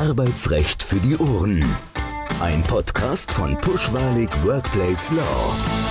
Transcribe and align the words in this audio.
Arbeitsrecht 0.00 0.82
für 0.82 0.96
die 0.96 1.14
Ohren. 1.18 1.62
Ein 2.40 2.62
Podcast 2.62 3.30
von 3.30 3.54
Pushwalig 3.60 4.30
Workplace 4.42 5.10
Law. 5.10 5.89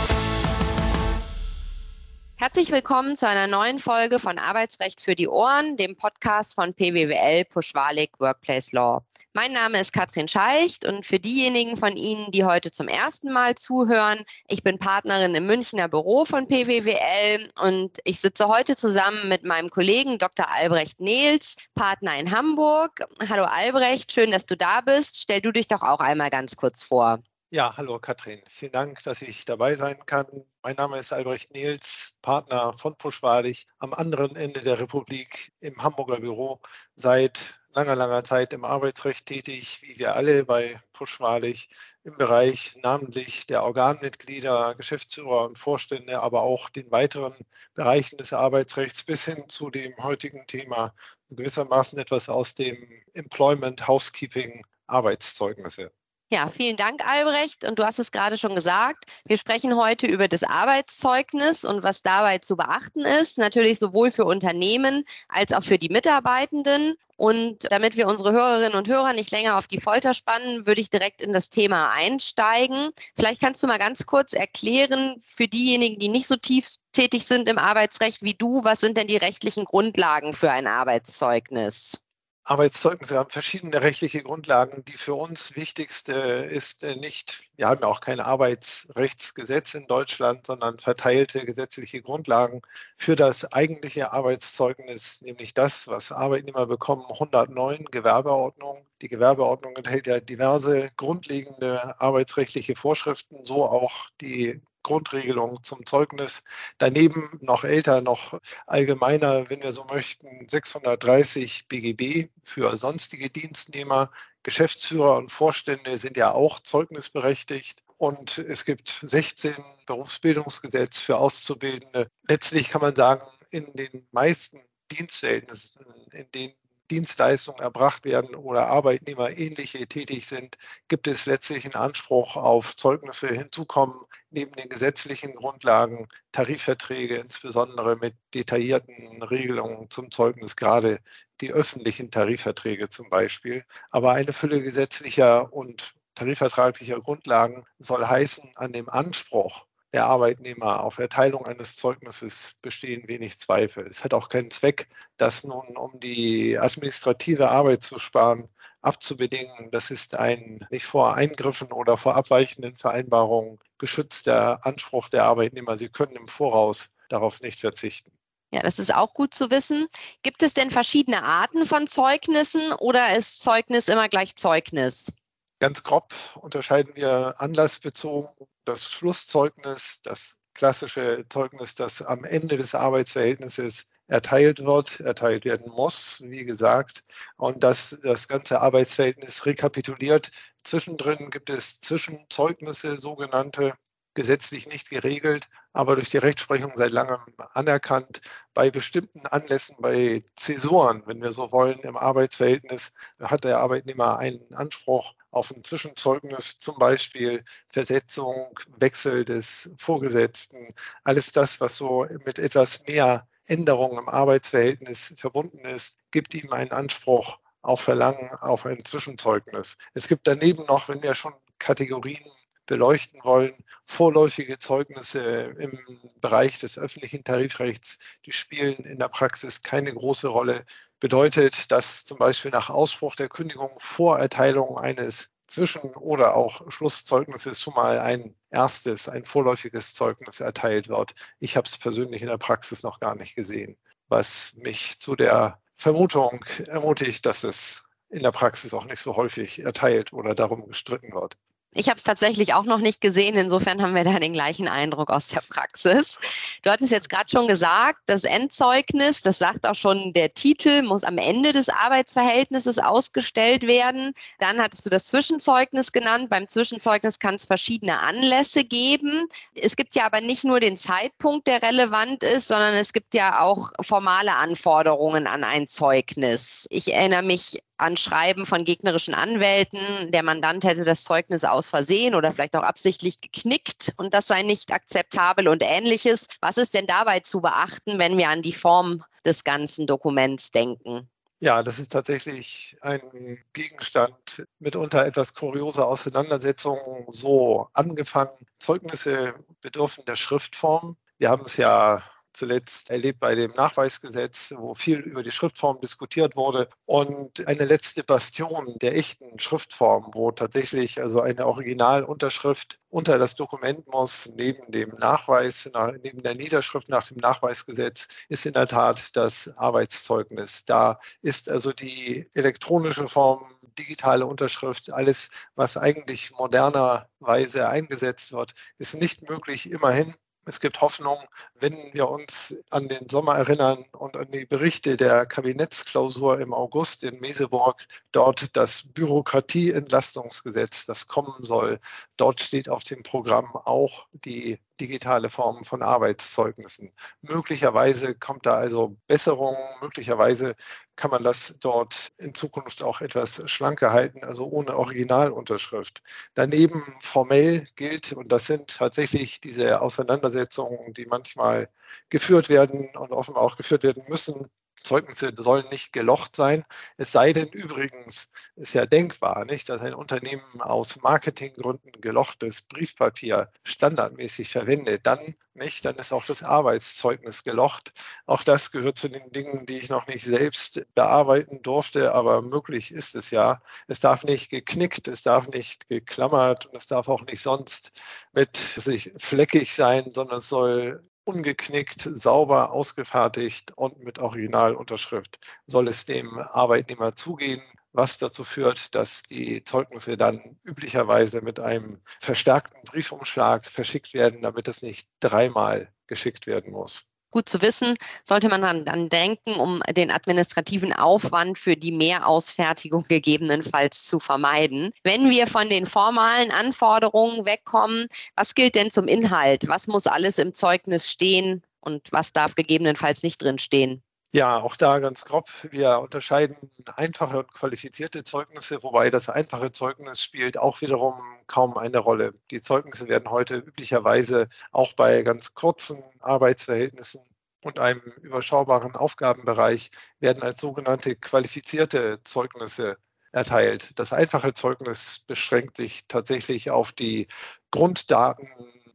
Herzlich 2.41 2.71
willkommen 2.71 3.17
zu 3.17 3.27
einer 3.27 3.47
neuen 3.47 3.79
Folge 3.79 4.17
von 4.17 4.39
Arbeitsrecht 4.39 5.01
für 5.01 5.13
die 5.13 5.27
Ohren, 5.27 5.75
dem 5.75 5.97
Podcast 5.97 6.55
von 6.55 6.73
PWWL 6.73 7.43
Pushwalig 7.43 8.11
Workplace 8.17 8.71
Law. 8.71 9.03
Mein 9.33 9.51
Name 9.51 9.81
ist 9.81 9.91
Katrin 9.91 10.29
Scheicht 10.29 10.87
und 10.87 11.05
für 11.05 11.19
diejenigen 11.19 11.75
von 11.75 11.97
Ihnen, 11.97 12.31
die 12.31 12.45
heute 12.45 12.71
zum 12.71 12.87
ersten 12.87 13.33
Mal 13.33 13.55
zuhören, 13.55 14.23
ich 14.47 14.63
bin 14.63 14.79
Partnerin 14.79 15.35
im 15.35 15.47
Münchner 15.47 15.89
Büro 15.89 16.23
von 16.23 16.47
PWWL 16.47 17.51
und 17.61 17.99
ich 18.05 18.21
sitze 18.21 18.47
heute 18.47 18.77
zusammen 18.77 19.27
mit 19.27 19.43
meinem 19.43 19.69
Kollegen 19.69 20.17
Dr. 20.17 20.49
Albrecht 20.49 21.01
Nehls, 21.01 21.57
Partner 21.75 22.17
in 22.17 22.31
Hamburg. 22.31 23.03
Hallo 23.27 23.43
Albrecht, 23.43 24.13
schön, 24.13 24.31
dass 24.31 24.45
du 24.45 24.55
da 24.55 24.79
bist. 24.79 25.17
Stell 25.17 25.41
du 25.41 25.51
dich 25.51 25.67
doch 25.67 25.81
auch 25.81 25.99
einmal 25.99 26.29
ganz 26.29 26.55
kurz 26.55 26.83
vor. 26.83 27.19
Ja, 27.51 27.75
hallo 27.77 27.97
Katrin. 27.97 28.41
Vielen 28.47 28.71
Dank, 28.71 29.01
dass 29.03 29.23
ich 29.23 29.43
dabei 29.43 29.75
sein 29.75 29.97
kann. 30.05 30.27
Mein 30.61 30.75
Name 30.75 30.99
ist 30.99 31.11
Albrecht 31.11 31.51
Nils, 31.51 32.13
Partner 32.21 32.77
von 32.77 32.95
Puschwadig 32.95 33.65
am 33.79 33.93
anderen 33.95 34.35
Ende 34.35 34.61
der 34.61 34.79
Republik 34.79 35.51
im 35.59 35.81
Hamburger 35.81 36.19
Büro 36.19 36.61
seit 36.95 37.59
langer, 37.73 37.95
langer 37.95 38.23
Zeit 38.23 38.53
im 38.53 38.65
Arbeitsrecht 38.65 39.25
tätig, 39.25 39.81
wie 39.81 39.97
wir 39.97 40.15
alle 40.15 40.45
bei 40.45 40.79
Puschwalig 40.93 41.69
im 42.03 42.15
Bereich 42.17 42.77
namentlich 42.83 43.47
der 43.47 43.63
Organmitglieder, 43.63 44.75
Geschäftsführer 44.75 45.45
und 45.45 45.57
Vorstände, 45.57 46.19
aber 46.21 46.43
auch 46.43 46.69
den 46.69 46.91
weiteren 46.91 47.33
Bereichen 47.73 48.17
des 48.17 48.31
Arbeitsrechts 48.31 49.03
bis 49.03 49.25
hin 49.25 49.49
zu 49.49 49.71
dem 49.71 49.97
heutigen 50.03 50.45
Thema 50.45 50.93
gewissermaßen 51.31 51.97
etwas 51.97 52.29
aus 52.29 52.53
dem 52.53 52.77
Employment 53.13 53.87
Housekeeping 53.87 54.63
Arbeitszeugnisse. 54.85 55.91
Ja, 56.31 56.47
vielen 56.47 56.77
Dank, 56.77 57.03
Albrecht. 57.07 57.65
Und 57.65 57.79
du 57.79 57.85
hast 57.85 57.97
es 57.97 58.11
gerade 58.11 58.37
schon 58.37 58.53
gesagt. 58.53 59.05
Wir 59.25 59.37
sprechen 59.37 59.75
heute 59.75 60.05
über 60.05 60.27
das 60.27 60.43
Arbeitszeugnis 60.43 61.65
und 61.65 61.81
was 61.81 62.03
dabei 62.03 62.37
zu 62.37 62.55
beachten 62.55 62.99
ist. 62.99 63.39
Natürlich 63.39 63.79
sowohl 63.79 64.11
für 64.11 64.25
Unternehmen 64.25 65.05
als 65.27 65.53
auch 65.53 65.63
für 65.63 65.79
die 65.79 65.89
Mitarbeitenden. 65.89 66.95
Und 67.17 67.71
damit 67.71 67.97
wir 67.97 68.07
unsere 68.07 68.31
Hörerinnen 68.31 68.75
und 68.75 68.87
Hörer 68.87 69.13
nicht 69.13 69.31
länger 69.31 69.57
auf 69.57 69.65
die 69.65 69.81
Folter 69.81 70.13
spannen, 70.13 70.67
würde 70.67 70.81
ich 70.81 70.91
direkt 70.91 71.23
in 71.23 71.33
das 71.33 71.49
Thema 71.49 71.91
einsteigen. 71.91 72.91
Vielleicht 73.15 73.41
kannst 73.41 73.63
du 73.63 73.67
mal 73.67 73.79
ganz 73.79 74.05
kurz 74.05 74.33
erklären, 74.33 75.19
für 75.23 75.47
diejenigen, 75.47 75.97
die 75.97 76.09
nicht 76.09 76.27
so 76.27 76.35
tief 76.35 76.75
tätig 76.91 77.25
sind 77.25 77.49
im 77.49 77.57
Arbeitsrecht 77.57 78.21
wie 78.21 78.35
du, 78.35 78.63
was 78.63 78.81
sind 78.81 78.97
denn 78.97 79.07
die 79.07 79.17
rechtlichen 79.17 79.65
Grundlagen 79.65 80.33
für 80.33 80.51
ein 80.51 80.67
Arbeitszeugnis? 80.67 81.99
Arbeitszeugnisse 82.43 83.15
haben 83.15 83.29
verschiedene 83.29 83.81
rechtliche 83.81 84.23
Grundlagen. 84.23 84.83
Die 84.85 84.97
für 84.97 85.13
uns 85.13 85.55
wichtigste 85.55 86.13
ist 86.13 86.83
äh, 86.83 86.95
nicht, 86.95 87.49
wir 87.57 87.67
haben 87.67 87.81
ja 87.81 87.87
auch 87.87 88.01
kein 88.01 88.19
Arbeitsrechtsgesetz 88.19 89.75
in 89.75 89.85
Deutschland, 89.85 90.47
sondern 90.47 90.79
verteilte 90.79 91.45
gesetzliche 91.45 92.01
Grundlagen 92.01 92.61
für 92.97 93.15
das 93.15 93.51
eigentliche 93.51 94.11
Arbeitszeugnis, 94.13 95.21
nämlich 95.21 95.53
das, 95.53 95.87
was 95.87 96.11
Arbeitnehmer 96.11 96.65
bekommen, 96.65 97.05
109 97.07 97.85
Gewerbeordnung. 97.85 98.85
Die 99.01 99.09
Gewerbeordnung 99.09 99.75
enthält 99.75 100.07
ja 100.07 100.19
diverse 100.19 100.89
grundlegende 100.97 101.99
arbeitsrechtliche 102.01 102.75
Vorschriften, 102.75 103.45
so 103.45 103.65
auch 103.65 104.09
die 104.21 104.59
Grundregelung 104.83 105.63
zum 105.63 105.85
Zeugnis. 105.85 106.43
Daneben 106.77 107.39
noch 107.41 107.63
älter, 107.63 108.01
noch 108.01 108.39
allgemeiner, 108.67 109.49
wenn 109.49 109.61
wir 109.61 109.73
so 109.73 109.83
möchten, 109.85 110.47
630 110.49 111.67
BGB 111.67 112.29
für 112.43 112.77
sonstige 112.77 113.29
Dienstnehmer. 113.29 114.11
Geschäftsführer 114.43 115.17
und 115.17 115.31
Vorstände 115.31 115.97
sind 115.97 116.17
ja 116.17 116.31
auch 116.31 116.59
zeugnisberechtigt. 116.59 117.83
Und 117.97 118.37
es 118.37 118.63
gibt 118.63 118.97
16 119.01 119.53
Berufsbildungsgesetz 119.85 121.01
für 121.01 121.17
Auszubildende. 121.17 122.09
Letztlich 122.27 122.69
kann 122.69 122.81
man 122.81 122.95
sagen, 122.95 123.25
in 123.51 123.73
den 123.73 124.07
meisten 124.11 124.61
Dienstverhältnissen, 124.91 125.85
in 126.11 126.31
denen 126.31 126.53
Dienstleistungen 126.91 127.59
erbracht 127.59 128.05
werden 128.05 128.35
oder 128.35 128.67
Arbeitnehmer 128.67 129.37
ähnliche 129.37 129.87
tätig 129.87 130.27
sind, 130.27 130.57
gibt 130.87 131.07
es 131.07 131.25
letztlich 131.25 131.65
einen 131.65 131.75
Anspruch 131.75 132.35
auf 132.35 132.75
Zeugnisse. 132.75 133.27
Hinzukommen 133.27 133.95
neben 134.31 134.51
den 134.53 134.69
gesetzlichen 134.69 135.35
Grundlagen 135.35 136.07
Tarifverträge, 136.31 137.17
insbesondere 137.17 137.95
mit 137.97 138.15
detaillierten 138.33 139.21
Regelungen 139.23 139.89
zum 139.89 140.11
Zeugnis, 140.11 140.55
gerade 140.55 140.99
die 141.41 141.51
öffentlichen 141.51 142.11
Tarifverträge 142.11 142.89
zum 142.89 143.09
Beispiel. 143.09 143.63
Aber 143.91 144.13
eine 144.13 144.33
Fülle 144.33 144.61
gesetzlicher 144.61 145.53
und 145.53 145.93
tarifvertraglicher 146.15 146.99
Grundlagen 146.99 147.63
soll 147.79 148.05
heißen, 148.05 148.51
an 148.55 148.73
dem 148.73 148.89
Anspruch 148.89 149.68
der 149.93 150.05
Arbeitnehmer 150.05 150.83
auf 150.83 150.99
Erteilung 150.99 151.45
eines 151.45 151.75
Zeugnisses 151.75 152.55
bestehen 152.61 153.07
wenig 153.07 153.39
Zweifel. 153.39 153.87
Es 153.87 154.03
hat 154.03 154.13
auch 154.13 154.29
keinen 154.29 154.51
Zweck, 154.51 154.87
das 155.17 155.43
nun, 155.43 155.77
um 155.77 155.99
die 155.99 156.59
administrative 156.59 157.49
Arbeit 157.49 157.81
zu 157.81 157.97
sparen, 157.97 158.47
abzubedingen. 158.81 159.71
Das 159.71 159.89
ist 159.89 160.15
ein 160.15 160.65
nicht 160.69 160.85
vor 160.85 161.15
Eingriffen 161.15 161.71
oder 161.71 161.97
vor 161.97 162.15
abweichenden 162.15 162.77
Vereinbarungen 162.77 163.59
geschützter 163.79 164.65
Anspruch 164.65 165.09
der 165.09 165.25
Arbeitnehmer. 165.25 165.77
Sie 165.77 165.89
können 165.89 166.15
im 166.15 166.27
Voraus 166.27 166.89
darauf 167.09 167.41
nicht 167.41 167.59
verzichten. 167.59 168.11
Ja, 168.51 168.61
das 168.61 168.79
ist 168.79 168.93
auch 168.93 169.13
gut 169.13 169.33
zu 169.33 169.51
wissen. 169.51 169.87
Gibt 170.23 170.41
es 170.41 170.53
denn 170.53 170.71
verschiedene 170.71 171.23
Arten 171.23 171.65
von 171.65 171.87
Zeugnissen 171.87 172.73
oder 172.73 173.15
ist 173.15 173.41
Zeugnis 173.41 173.87
immer 173.87 174.09
gleich 174.09 174.35
Zeugnis? 174.35 175.13
Ganz 175.59 175.83
grob 175.83 176.13
unterscheiden 176.35 176.95
wir 176.95 177.35
anlassbezogen 177.37 178.29
das 178.69 178.89
Schlusszeugnis, 178.89 180.01
das 180.03 180.37
klassische 180.53 181.25
Zeugnis, 181.29 181.75
das 181.75 182.01
am 182.01 182.23
Ende 182.23 182.57
des 182.57 182.75
Arbeitsverhältnisses 182.75 183.85
erteilt 184.07 184.63
wird, 184.65 184.99
erteilt 184.99 185.45
werden 185.45 185.71
muss, 185.71 186.21
wie 186.21 186.45
gesagt, 186.45 187.03
und 187.37 187.63
das 187.63 187.97
das 188.03 188.27
ganze 188.27 188.59
Arbeitsverhältnis 188.61 189.45
rekapituliert. 189.45 190.31
Zwischendrin 190.63 191.29
gibt 191.29 191.49
es 191.49 191.79
Zwischenzeugnisse, 191.79 192.97
sogenannte, 192.97 193.73
gesetzlich 194.15 194.67
nicht 194.67 194.89
geregelt, 194.89 195.47
aber 195.73 195.95
durch 195.95 196.09
die 196.09 196.17
Rechtsprechung 196.17 196.73
seit 196.75 196.91
langem 196.91 197.19
anerkannt. 197.53 198.21
Bei 198.53 198.69
bestimmten 198.71 199.25
Anlässen, 199.27 199.77
bei 199.79 200.23
Zäsuren, 200.35 201.03
wenn 201.05 201.21
wir 201.21 201.31
so 201.31 201.51
wollen, 201.51 201.79
im 201.79 201.95
Arbeitsverhältnis, 201.95 202.91
hat 203.21 203.43
der 203.43 203.59
Arbeitnehmer 203.59 204.17
einen 204.17 204.53
Anspruch 204.53 205.13
auf 205.31 205.51
ein 205.51 205.63
Zwischenzeugnis, 205.63 206.59
zum 206.59 206.77
Beispiel 206.79 207.43
Versetzung, 207.69 208.59
Wechsel 208.77 209.25
des 209.25 209.69
Vorgesetzten, 209.77 210.73
alles 211.03 211.31
das, 211.31 211.61
was 211.61 211.75
so 211.75 212.05
mit 212.25 212.39
etwas 212.39 212.85
mehr 212.87 213.27
Änderungen 213.45 213.99
im 213.99 214.09
Arbeitsverhältnis 214.09 215.13
verbunden 215.17 215.65
ist, 215.65 215.97
gibt 216.11 216.33
ihm 216.33 216.51
einen 216.51 216.71
Anspruch 216.71 217.39
auf 217.61 217.81
Verlangen 217.81 218.31
auf 218.41 218.65
ein 218.65 218.83
Zwischenzeugnis. 218.85 219.77
Es 219.93 220.07
gibt 220.07 220.27
daneben 220.27 220.65
noch, 220.65 220.87
wenn 220.87 221.03
wir 221.03 221.15
schon 221.15 221.33
Kategorien 221.57 222.23
beleuchten 222.69 223.19
wollen, 223.23 223.51
vorläufige 223.87 224.59
Zeugnisse 224.59 225.19
im 225.57 225.75
Bereich 226.21 226.59
des 226.59 226.77
öffentlichen 226.77 227.23
Tarifrechts, 227.23 227.97
die 228.27 228.31
spielen 228.31 228.75
in 228.85 228.99
der 228.99 229.07
Praxis 229.07 229.63
keine 229.63 229.91
große 229.91 230.27
Rolle. 230.27 230.65
Bedeutet, 230.99 231.71
dass 231.71 232.05
zum 232.05 232.19
Beispiel 232.19 232.51
nach 232.51 232.69
Ausspruch 232.69 233.15
der 233.15 233.27
Kündigung 233.27 233.71
vor 233.79 234.19
Erteilung 234.19 234.77
eines 234.77 235.31
Zwischen- 235.47 235.95
oder 235.95 236.35
auch 236.35 236.69
Schlusszeugnisses 236.69 237.59
schon 237.59 237.73
mal 237.73 237.97
ein 237.97 238.35
erstes, 238.51 239.09
ein 239.09 239.25
vorläufiges 239.25 239.95
Zeugnis 239.95 240.39
erteilt 240.39 240.89
wird. 240.89 241.15
Ich 241.39 241.57
habe 241.57 241.67
es 241.67 241.75
persönlich 241.75 242.21
in 242.21 242.27
der 242.27 242.37
Praxis 242.37 242.83
noch 242.83 242.99
gar 242.99 243.15
nicht 243.15 243.33
gesehen, 243.33 243.79
was 244.09 244.53
mich 244.57 244.99
zu 244.99 245.15
der 245.15 245.59
Vermutung 245.75 246.45
ermutigt, 246.67 247.25
dass 247.25 247.43
es 247.43 247.83
in 248.09 248.21
der 248.21 248.31
Praxis 248.31 248.75
auch 248.75 248.85
nicht 248.85 248.99
so 248.99 249.15
häufig 249.15 249.63
erteilt 249.63 250.13
oder 250.13 250.35
darum 250.35 250.67
gestritten 250.67 251.13
wird. 251.13 251.35
Ich 251.71 251.87
habe 251.87 251.97
es 251.97 252.03
tatsächlich 252.03 252.55
auch 252.55 252.65
noch 252.65 252.79
nicht 252.79 252.99
gesehen. 252.99 253.35
Insofern 253.35 253.79
haben 253.81 253.93
wir 253.93 254.03
da 254.03 254.19
den 254.19 254.33
gleichen 254.33 254.67
Eindruck 254.67 255.11
aus 255.11 255.27
der 255.27 255.41
Praxis. 255.47 256.17
Du 256.63 256.71
hattest 256.71 256.91
jetzt 256.91 257.09
gerade 257.09 257.29
schon 257.29 257.47
gesagt, 257.47 257.99
das 258.07 258.23
Endzeugnis, 258.23 259.21
das 259.21 259.37
sagt 259.37 259.67
auch 259.67 259.75
schon 259.75 260.11
der 260.13 260.33
Titel, 260.33 260.81
muss 260.81 261.03
am 261.03 261.19
Ende 261.19 261.53
des 261.53 261.69
Arbeitsverhältnisses 261.69 262.79
ausgestellt 262.79 263.67
werden. 263.67 264.13
Dann 264.39 264.59
hattest 264.59 264.83
du 264.87 264.89
das 264.89 265.05
Zwischenzeugnis 265.05 265.91
genannt. 265.91 266.31
Beim 266.31 266.47
Zwischenzeugnis 266.47 267.19
kann 267.19 267.35
es 267.35 267.45
verschiedene 267.45 267.99
Anlässe 267.99 268.63
geben. 268.63 269.27
Es 269.53 269.75
gibt 269.75 269.93
ja 269.93 270.07
aber 270.07 270.21
nicht 270.21 270.43
nur 270.43 270.59
den 270.59 270.75
Zeitpunkt, 270.75 271.45
der 271.45 271.61
relevant 271.61 272.23
ist, 272.23 272.47
sondern 272.47 272.73
es 272.73 272.93
gibt 272.93 273.13
ja 273.13 273.41
auch 273.41 273.71
formale 273.81 274.35
Anforderungen 274.35 275.27
an 275.27 275.43
ein 275.43 275.67
Zeugnis. 275.67 276.65
Ich 276.71 276.91
erinnere 276.91 277.21
mich 277.21 277.59
an 277.79 277.97
Schreiben 277.97 278.45
von 278.45 278.65
gegnerischen 278.65 279.13
Anwälten, 279.13 280.11
der 280.11 280.23
Mandant 280.23 280.63
hätte 280.63 280.85
das 280.85 281.03
Zeugnis 281.03 281.43
aus 281.43 281.69
Versehen 281.69 282.15
oder 282.15 282.33
vielleicht 282.33 282.55
auch 282.55 282.63
absichtlich 282.63 283.21
geknickt 283.21 283.93
und 283.97 284.13
das 284.13 284.27
sei 284.27 284.43
nicht 284.43 284.71
akzeptabel 284.71 285.47
und 285.47 285.63
ähnliches. 285.63 286.27
Was 286.41 286.57
ist 286.57 286.73
denn 286.73 286.87
dabei 286.87 287.21
zu 287.21 287.41
beachten, 287.41 287.99
wenn 287.99 288.17
wir 288.17 288.29
an 288.29 288.41
die 288.41 288.53
Form 288.53 289.03
des 289.25 289.43
ganzen 289.43 289.87
Dokuments 289.87 290.51
denken? 290.51 291.09
Ja, 291.41 291.63
das 291.63 291.79
ist 291.79 291.93
tatsächlich 291.93 292.75
ein 292.81 293.39
Gegenstand 293.53 294.45
mitunter 294.59 295.05
etwas 295.05 295.33
kurioser 295.33 295.87
Auseinandersetzungen. 295.87 297.05
So 297.07 297.69
angefangen, 297.73 298.45
Zeugnisse 298.59 299.33
bedürfen 299.61 300.03
der 300.05 300.17
Schriftform. 300.17 300.97
Wir 301.17 301.29
haben 301.29 301.45
es 301.45 301.55
ja 301.55 302.03
zuletzt 302.39 302.89
erlebt 302.89 303.19
bei 303.19 303.35
dem 303.35 303.51
Nachweisgesetz, 303.51 304.53
wo 304.57 304.73
viel 304.73 304.99
über 304.99 305.23
die 305.23 305.31
Schriftform 305.31 305.79
diskutiert 305.81 306.37
wurde. 306.37 306.69
Und 306.85 307.45
eine 307.47 307.65
letzte 307.65 308.03
Bastion 308.03 308.77
der 308.81 308.95
echten 308.95 309.37
Schriftform, 309.39 310.11
wo 310.13 310.31
tatsächlich 310.31 311.01
also 311.01 311.19
eine 311.19 311.45
Originalunterschrift 311.45 312.79
unter 312.87 313.19
das 313.19 313.35
Dokument 313.35 313.85
muss, 313.87 314.29
neben 314.35 314.71
dem 314.71 314.89
Nachweis, 314.97 315.69
neben 316.01 316.23
der 316.23 316.35
Niederschrift 316.35 316.87
nach 316.87 317.07
dem 317.07 317.17
Nachweisgesetz, 317.17 318.07
ist 318.29 318.45
in 318.45 318.53
der 318.53 318.67
Tat 318.67 319.15
das 319.17 319.49
Arbeitszeugnis. 319.57 320.63
Da 320.65 320.99
ist 321.21 321.49
also 321.49 321.73
die 321.73 322.29
elektronische 322.33 323.07
Form 323.09 323.45
digitale 323.77 324.25
Unterschrift, 324.25 324.91
alles, 324.91 325.29
was 325.55 325.77
eigentlich 325.77 326.31
modernerweise 326.31 327.67
eingesetzt 327.67 328.31
wird, 328.31 328.53
ist 328.77 328.95
nicht 328.95 329.29
möglich. 329.29 329.69
Immerhin 329.69 330.13
es 330.45 330.59
gibt 330.59 330.81
Hoffnung, 330.81 331.17
wenn 331.59 331.75
wir 331.93 332.09
uns 332.09 332.55
an 332.71 332.87
den 332.87 333.07
Sommer 333.07 333.35
erinnern 333.35 333.85
und 333.91 334.17
an 334.17 334.31
die 334.31 334.45
Berichte 334.45 334.97
der 334.97 335.25
Kabinettsklausur 335.25 336.39
im 336.39 336.53
August 336.53 337.03
in 337.03 337.19
Meseburg, 337.19 337.85
dort 338.11 338.55
das 338.57 338.83
Bürokratieentlastungsgesetz, 338.93 340.85
das 340.85 341.07
kommen 341.07 341.45
soll. 341.45 341.79
Dort 342.19 342.41
steht 342.41 342.67
auf 342.67 342.83
dem 342.83 343.01
Programm 343.01 343.55
auch 343.55 344.05
die 344.11 344.59
digitale 344.81 345.29
Form 345.29 345.63
von 345.63 345.81
Arbeitszeugnissen. 345.81 346.91
Möglicherweise 347.21 348.13
kommt 348.13 348.45
da 348.45 348.55
also 348.55 348.97
Besserung, 349.07 349.55
möglicherweise 349.79 350.55
kann 350.97 351.11
man 351.11 351.23
das 351.23 351.55
dort 351.61 352.11
in 352.17 352.35
Zukunft 352.35 352.83
auch 352.83 352.99
etwas 352.99 353.41
schlanker 353.49 353.93
halten, 353.93 354.25
also 354.25 354.45
ohne 354.47 354.75
Originalunterschrift. 354.75 356.03
Daneben 356.33 356.83
formell 357.01 357.65
gilt, 357.77 358.11
und 358.11 358.33
das 358.33 358.47
sind 358.47 358.67
tatsächlich 358.75 359.39
diese 359.39 359.79
Auseinandersetzungen, 359.79 360.93
die 360.93 361.05
manchmal 361.05 361.69
geführt 362.09 362.49
werden 362.49 362.89
und 362.97 363.13
offenbar 363.13 363.43
auch 363.43 363.55
geführt 363.55 363.83
werden 363.83 364.03
müssen, 364.09 364.45
Zeugnisse 364.83 365.33
sollen 365.37 365.67
nicht 365.69 365.93
gelocht 365.93 366.35
sein. 366.35 366.65
Es 366.97 367.11
sei 367.11 367.33
denn 367.33 367.49
übrigens, 367.49 368.29
ist 368.55 368.73
ja 368.73 368.85
denkbar, 368.85 369.45
nicht, 369.45 369.69
dass 369.69 369.81
ein 369.81 369.93
Unternehmen 369.93 370.61
aus 370.61 371.01
Marketinggründen 371.01 371.91
gelochtes 372.01 372.61
Briefpapier 372.61 373.51
standardmäßig 373.63 374.49
verwendet. 374.49 375.05
Dann 375.05 375.35
nicht, 375.53 375.85
dann 375.85 375.95
ist 375.95 376.11
auch 376.11 376.25
das 376.25 376.43
Arbeitszeugnis 376.43 377.43
gelocht. 377.43 377.93
Auch 378.25 378.43
das 378.43 378.71
gehört 378.71 378.97
zu 378.97 379.09
den 379.09 379.31
Dingen, 379.31 379.65
die 379.65 379.77
ich 379.77 379.89
noch 379.89 380.07
nicht 380.07 380.23
selbst 380.23 380.85
bearbeiten 380.95 381.61
durfte, 381.61 382.13
aber 382.13 382.41
möglich 382.41 382.91
ist 382.91 383.15
es 383.15 383.29
ja. 383.31 383.61
Es 383.87 383.99
darf 383.99 384.23
nicht 384.23 384.49
geknickt, 384.49 385.07
es 385.07 385.21
darf 385.21 385.47
nicht 385.49 385.89
geklammert 385.89 386.65
und 386.65 386.75
es 386.75 386.87
darf 386.87 387.07
auch 387.09 387.23
nicht 387.23 387.41
sonst 387.41 387.91
mit 388.33 388.55
sich 388.55 389.11
fleckig 389.17 389.75
sein, 389.75 390.11
sondern 390.13 390.39
es 390.39 390.49
soll 390.49 391.03
ungeknickt, 391.23 392.01
sauber 392.01 392.71
ausgefertigt 392.71 393.71
und 393.75 393.99
mit 394.03 394.19
Originalunterschrift 394.19 395.39
soll 395.67 395.87
es 395.87 396.05
dem 396.05 396.37
Arbeitnehmer 396.37 397.15
zugehen, 397.15 397.61
was 397.91 398.17
dazu 398.17 398.43
führt, 398.43 398.95
dass 398.95 399.23
die 399.23 399.63
Zeugnisse 399.63 400.17
dann 400.17 400.57
üblicherweise 400.63 401.41
mit 401.41 401.59
einem 401.59 401.99
verstärkten 402.05 402.81
Briefumschlag 402.85 403.65
verschickt 403.65 404.13
werden, 404.13 404.41
damit 404.41 404.67
es 404.67 404.81
nicht 404.81 405.09
dreimal 405.19 405.91
geschickt 406.07 406.47
werden 406.47 406.71
muss 406.71 407.08
gut 407.31 407.49
zu 407.49 407.61
wissen, 407.61 407.95
sollte 408.23 408.49
man 408.49 408.61
dann, 408.85 409.09
denken, 409.09 409.55
um 409.55 409.81
den 409.95 410.11
administrativen 410.11 410.93
Aufwand 410.93 411.57
für 411.57 411.75
die 411.75 411.91
Mehrausfertigung 411.91 413.05
gegebenenfalls 413.07 414.05
zu 414.05 414.19
vermeiden. 414.19 414.91
Wenn 415.03 415.29
wir 415.29 415.47
von 415.47 415.69
den 415.69 415.85
formalen 415.85 416.51
Anforderungen 416.51 417.45
wegkommen, 417.45 418.07
was 418.35 418.55
gilt 418.55 418.75
denn 418.75 418.91
zum 418.91 419.07
Inhalt? 419.07 419.67
Was 419.67 419.87
muss 419.87 420.07
alles 420.07 420.37
im 420.39 420.53
Zeugnis 420.53 421.09
stehen 421.09 421.63
und 421.81 422.11
was 422.11 422.33
darf 422.33 422.55
gegebenenfalls 422.55 423.23
nicht 423.23 423.41
drin 423.41 423.57
stehen? 423.57 424.03
Ja, 424.31 424.59
auch 424.59 424.75
da 424.75 424.99
ganz 424.99 425.25
grob. 425.25 425.49
Wir 425.71 425.99
unterscheiden 425.99 426.55
einfache 426.95 427.39
und 427.39 427.51
qualifizierte 427.51 428.23
Zeugnisse, 428.23 428.83
wobei 428.83 429.09
das 429.09 429.27
einfache 429.27 429.71
Zeugnis 429.71 430.21
spielt 430.21 430.55
auch 430.57 430.81
wiederum 430.81 431.15
kaum 431.47 431.77
eine 431.77 431.97
Rolle. 431.97 432.33
Die 432.51 432.61
Zeugnisse 432.61 433.07
werden 433.07 433.31
heute 433.31 433.57
üblicherweise 433.57 434.47
auch 434.71 434.93
bei 434.93 435.23
ganz 435.23 435.55
kurzen 435.55 436.03
Arbeitsverhältnissen 436.19 437.21
und 437.63 437.79
einem 437.79 438.01
überschaubaren 438.21 438.95
Aufgabenbereich 438.95 439.89
werden 440.19 440.43
als 440.43 440.61
sogenannte 440.61 441.15
qualifizierte 441.15 442.21
Zeugnisse 442.23 442.97
erteilt. 443.31 443.97
Das 443.97 444.13
einfache 444.13 444.53
Zeugnis 444.53 445.21
beschränkt 445.25 445.75
sich 445.77 446.05
tatsächlich 446.07 446.69
auf 446.69 446.91
die 446.91 447.27
Grunddaten 447.71 448.47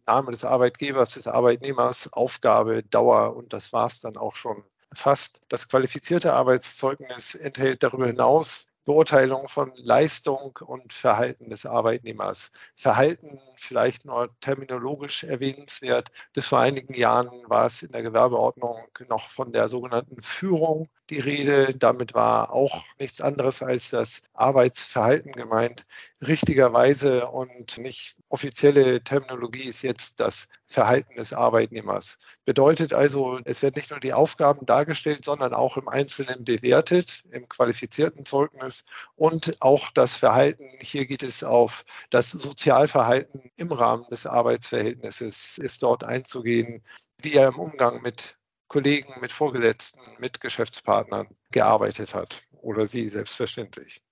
Name 0.07 0.31
des 0.33 0.45
Arbeitgebers, 0.45 1.15
des 1.15 1.27
Arbeitnehmers, 1.27 2.13
Aufgabe, 2.13 2.83
Dauer 2.85 3.35
und 3.37 3.53
das 3.53 3.73
war 3.73 3.87
es 3.87 4.01
dann 4.01 4.17
auch 4.17 4.37
schon 4.37 4.63
fast. 4.95 5.41
Das 5.49 5.69
qualifizierte 5.69 6.33
Arbeitszeugnis 6.33 7.35
enthält 7.35 7.83
darüber 7.83 8.07
hinaus 8.07 8.69
Beurteilung 8.85 9.49
von 9.49 9.73
Leistung 9.77 10.59
und 10.65 10.93
Verhalten 10.93 11.49
des 11.49 11.65
Arbeitnehmers. 11.65 12.53
Verhalten 12.77 13.41
vielleicht 13.57 14.05
nur 14.05 14.29
terminologisch 14.41 15.25
erwähnenswert. 15.25 16.11
Bis 16.33 16.47
vor 16.47 16.61
einigen 16.61 16.95
Jahren 16.95 17.31
war 17.49 17.67
es 17.67 17.83
in 17.83 17.93
der 17.93 18.03
Gewerbeordnung 18.03 18.79
noch 19.09 19.29
von 19.31 19.53
der 19.53 19.69
sogenannten 19.69 20.21
Führung 20.23 20.89
die 21.11 21.21
Rede. 21.21 21.75
Damit 21.79 22.15
war 22.15 22.53
auch 22.53 22.85
nichts 22.99 23.21
anderes 23.21 23.63
als 23.63 23.91
das 23.91 24.23
Arbeitsverhalten 24.35 25.33
gemeint. 25.33 25.87
Richtigerweise 26.21 27.29
und 27.29 27.79
nicht 27.79 28.17
offizielle 28.29 29.03
Terminologie 29.03 29.65
ist 29.65 29.83
jetzt 29.83 30.19
das 30.19 30.49
Verhalten 30.67 31.15
des 31.15 31.33
Arbeitnehmers. 31.33 32.19
Bedeutet 32.45 32.93
also, 32.93 33.39
es 33.45 33.63
werden 33.63 33.75
nicht 33.77 33.91
nur 33.91 34.01
die 34.01 34.13
Aufgaben 34.13 34.67
dargestellt, 34.67 35.25
sondern 35.25 35.55
auch 35.55 35.77
im 35.77 35.89
Einzelnen 35.89 36.45
bewertet, 36.45 37.23
im 37.31 37.49
qualifizierten 37.49 38.25
Zeugnis 38.25 38.74
und 39.15 39.61
auch 39.61 39.91
das 39.91 40.17
Verhalten. 40.17 40.65
Hier 40.81 41.07
geht 41.07 41.23
es 41.23 41.45
auf 41.45 41.85
das 42.11 42.31
Sozialverhalten 42.33 43.51
im 43.57 43.71
Rahmen 43.71 44.07
des 44.11 44.27
Arbeitsverhältnisses, 44.27 45.59
ist 45.59 45.83
dort 45.83 46.03
einzugehen, 46.03 46.83
wie 47.19 47.35
er 47.35 47.49
im 47.49 47.59
Umgang 47.59 48.03
mit 48.03 48.37
Kollegen, 48.69 49.13
mit 49.21 49.31
Vorgesetzten, 49.31 50.01
mit 50.19 50.41
Geschäftspartnern 50.41 51.29
gearbeitet 51.53 52.15
hat 52.15 52.43
oder 52.63 52.87
sie 52.87 53.09
selbstverständlich. 53.09 54.03